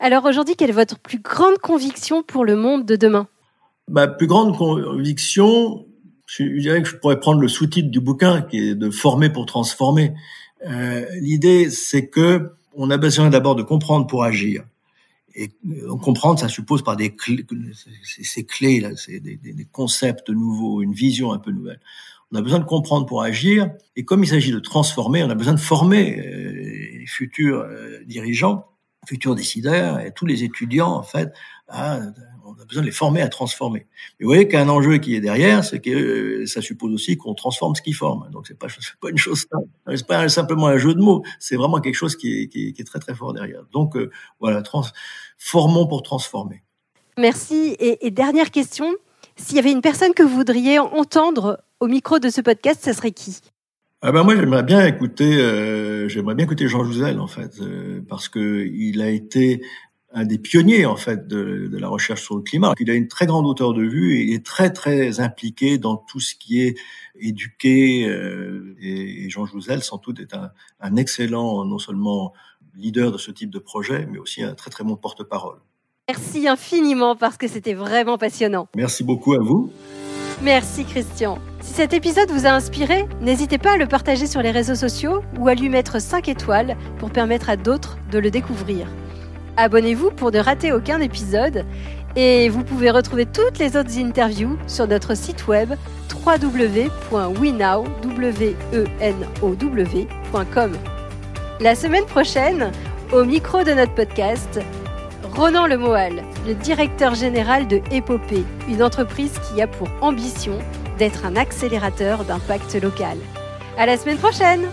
Alors 0.00 0.24
aujourd'hui, 0.24 0.54
quelle 0.54 0.70
est 0.70 0.74
votre 0.74 0.98
plus 0.98 1.18
grande 1.18 1.58
conviction 1.58 2.22
pour 2.22 2.44
le 2.44 2.56
monde 2.56 2.84
de 2.84 2.96
demain? 2.96 3.26
Ma 3.88 4.06
plus 4.06 4.26
grande 4.26 4.56
conviction, 4.56 5.87
je, 6.28 6.44
dirais 6.60 6.82
que 6.82 6.88
je 6.88 6.96
pourrais 6.96 7.18
prendre 7.18 7.40
le 7.40 7.48
sous-titre 7.48 7.90
du 7.90 8.00
bouquin 8.00 8.42
qui 8.42 8.58
est 8.58 8.74
de 8.74 8.90
former 8.90 9.30
pour 9.30 9.46
transformer. 9.46 10.14
Euh, 10.66 11.06
L'idée, 11.20 11.70
c'est 11.70 12.08
que 12.08 12.52
on 12.74 12.90
a 12.90 12.96
besoin 12.96 13.30
d'abord 13.30 13.56
de 13.56 13.62
comprendre 13.62 14.06
pour 14.06 14.22
agir. 14.24 14.62
Et 15.34 15.50
euh, 15.70 15.96
comprendre, 15.96 16.38
ça 16.38 16.48
suppose 16.48 16.82
par 16.82 16.96
des 16.96 17.14
clés, 17.14 17.46
ces 17.94 18.44
clés 18.44 18.80
là, 18.80 18.90
c'est 18.96 19.20
des, 19.20 19.36
des, 19.36 19.66
concepts 19.70 20.30
nouveaux, 20.30 20.82
une 20.82 20.92
vision 20.92 21.32
un 21.32 21.38
peu 21.38 21.50
nouvelle. 21.50 21.80
On 22.30 22.36
a 22.36 22.42
besoin 22.42 22.58
de 22.58 22.64
comprendre 22.64 23.06
pour 23.06 23.22
agir. 23.22 23.70
Et 23.96 24.04
comme 24.04 24.22
il 24.22 24.26
s'agit 24.26 24.52
de 24.52 24.58
transformer, 24.58 25.24
on 25.24 25.30
a 25.30 25.34
besoin 25.34 25.54
de 25.54 25.60
former 25.60 26.18
euh, 26.18 26.98
les 26.98 27.06
futurs 27.06 27.60
euh, 27.60 28.00
dirigeants, 28.06 28.66
futurs 29.06 29.34
décideurs 29.34 30.00
et 30.00 30.12
tous 30.12 30.26
les 30.26 30.44
étudiants 30.44 30.92
en 30.92 31.02
fait 31.02 31.32
à 31.68 32.00
besoin 32.68 32.82
de 32.82 32.86
les 32.86 32.92
former 32.92 33.22
à 33.22 33.28
transformer. 33.28 33.86
Mais 34.18 34.24
vous 34.24 34.28
voyez 34.28 34.46
qu'un 34.46 34.68
enjeu 34.68 34.98
qui 34.98 35.16
est 35.16 35.20
derrière, 35.20 35.64
c'est 35.64 35.80
que 35.80 35.90
euh, 35.90 36.46
ça 36.46 36.60
suppose 36.60 36.92
aussi 36.92 37.16
qu'on 37.16 37.34
transforme 37.34 37.74
ce 37.74 37.82
qu'ils 37.82 37.94
forment. 37.94 38.28
Donc 38.30 38.46
c'est 38.46 38.58
pas 38.58 38.68
pas 39.00 39.10
une 39.10 39.18
chose 39.18 39.46
simple. 39.50 39.68
C'est 39.96 40.06
pas 40.06 40.28
simplement 40.28 40.68
un 40.68 40.78
jeu 40.78 40.94
de 40.94 41.00
mots. 41.00 41.22
C'est 41.40 41.56
vraiment 41.56 41.80
quelque 41.80 41.96
chose 41.96 42.16
qui 42.16 42.42
est, 42.42 42.48
qui 42.48 42.74
est, 42.78 42.84
très 42.84 42.98
très 42.98 43.14
fort 43.14 43.32
derrière. 43.32 43.62
Donc 43.72 43.96
euh, 43.96 44.10
voilà, 44.40 44.62
formons 45.36 45.86
pour 45.86 46.02
transformer. 46.02 46.62
Merci. 47.16 47.76
Et, 47.80 48.06
et 48.06 48.10
dernière 48.10 48.50
question, 48.50 48.94
s'il 49.36 49.56
y 49.56 49.58
avait 49.58 49.72
une 49.72 49.82
personne 49.82 50.14
que 50.14 50.22
vous 50.22 50.36
voudriez 50.36 50.78
entendre 50.78 51.60
au 51.80 51.86
micro 51.86 52.18
de 52.18 52.28
ce 52.28 52.40
podcast, 52.40 52.80
ça 52.82 52.92
serait 52.92 53.12
qui? 53.12 53.40
Ah 54.00 54.12
ben 54.12 54.22
moi 54.22 54.36
j'aimerais 54.36 54.62
bien 54.62 54.86
écouter 54.86 55.40
euh, 55.40 56.08
j'aimerais 56.08 56.36
bien 56.36 56.44
écouter 56.44 56.68
Jean 56.68 56.84
Jouzel 56.84 57.18
en 57.18 57.26
fait 57.26 57.60
euh, 57.60 58.00
parce 58.08 58.28
que 58.28 58.64
il 58.64 59.02
a 59.02 59.10
été 59.10 59.60
un 60.12 60.24
des 60.24 60.38
pionniers 60.38 60.86
en 60.86 60.96
fait 60.96 61.28
de, 61.28 61.68
la 61.78 61.88
recherche 61.88 62.22
sur 62.22 62.36
le 62.36 62.42
climat. 62.42 62.74
Il 62.80 62.90
a 62.90 62.94
une 62.94 63.08
très 63.08 63.26
grande 63.26 63.46
hauteur 63.46 63.74
de 63.74 63.82
vue 63.82 64.16
et 64.16 64.22
il 64.22 64.34
est 64.34 64.44
très 64.44 64.72
très 64.72 65.20
impliqué 65.20 65.78
dans 65.78 65.96
tout 65.96 66.20
ce 66.20 66.34
qui 66.34 66.60
est 66.60 66.76
éduqué. 67.20 68.06
Euh, 68.08 68.76
et, 68.80 69.28
Jean 69.28 69.44
Jouzel, 69.44 69.82
sans 69.82 69.98
doute, 69.98 70.20
est 70.20 70.34
un, 70.34 70.50
un, 70.80 70.96
excellent 70.96 71.64
non 71.64 71.78
seulement 71.78 72.32
leader 72.74 73.12
de 73.12 73.18
ce 73.18 73.30
type 73.30 73.50
de 73.50 73.58
projet, 73.58 74.06
mais 74.10 74.18
aussi 74.18 74.42
un 74.42 74.54
très 74.54 74.70
très 74.70 74.84
bon 74.84 74.96
porte-parole. 74.96 75.58
Merci 76.08 76.48
infiniment 76.48 77.16
parce 77.16 77.36
que 77.36 77.48
c'était 77.48 77.74
vraiment 77.74 78.16
passionnant. 78.16 78.68
Merci 78.74 79.04
beaucoup 79.04 79.34
à 79.34 79.40
vous. 79.40 79.70
Merci 80.40 80.84
Christian. 80.84 81.38
Si 81.60 81.74
cet 81.74 81.92
épisode 81.92 82.30
vous 82.30 82.46
a 82.46 82.50
inspiré, 82.50 83.06
n'hésitez 83.20 83.58
pas 83.58 83.72
à 83.72 83.76
le 83.76 83.86
partager 83.86 84.26
sur 84.26 84.40
les 84.40 84.52
réseaux 84.52 84.76
sociaux 84.76 85.20
ou 85.38 85.48
à 85.48 85.54
lui 85.54 85.68
mettre 85.68 86.00
5 86.00 86.28
étoiles 86.28 86.76
pour 86.98 87.10
permettre 87.10 87.50
à 87.50 87.56
d'autres 87.56 87.98
de 88.12 88.18
le 88.18 88.30
découvrir. 88.30 88.86
Abonnez-vous 89.58 90.12
pour 90.12 90.30
ne 90.30 90.38
rater 90.38 90.72
aucun 90.72 91.00
épisode 91.00 91.64
et 92.14 92.48
vous 92.48 92.62
pouvez 92.62 92.92
retrouver 92.92 93.26
toutes 93.26 93.58
les 93.58 93.76
autres 93.76 93.98
interviews 93.98 94.56
sur 94.68 94.86
notre 94.86 95.16
site 95.16 95.48
web 95.48 95.74
www.wenow.com. 96.24 96.92
La 101.60 101.74
semaine 101.74 102.06
prochaine, 102.06 102.70
au 103.12 103.24
micro 103.24 103.64
de 103.64 103.72
notre 103.72 103.94
podcast, 103.94 104.60
Ronan 105.34 105.66
Lemoal, 105.66 106.22
le 106.46 106.54
directeur 106.54 107.16
général 107.16 107.66
de 107.66 107.80
Épopée, 107.90 108.44
une 108.68 108.84
entreprise 108.84 109.40
qui 109.40 109.60
a 109.60 109.66
pour 109.66 109.88
ambition 110.00 110.56
d'être 110.98 111.26
un 111.26 111.34
accélérateur 111.34 112.24
d'impact 112.24 112.80
local. 112.80 113.18
À 113.76 113.86
la 113.86 113.96
semaine 113.96 114.18
prochaine! 114.18 114.68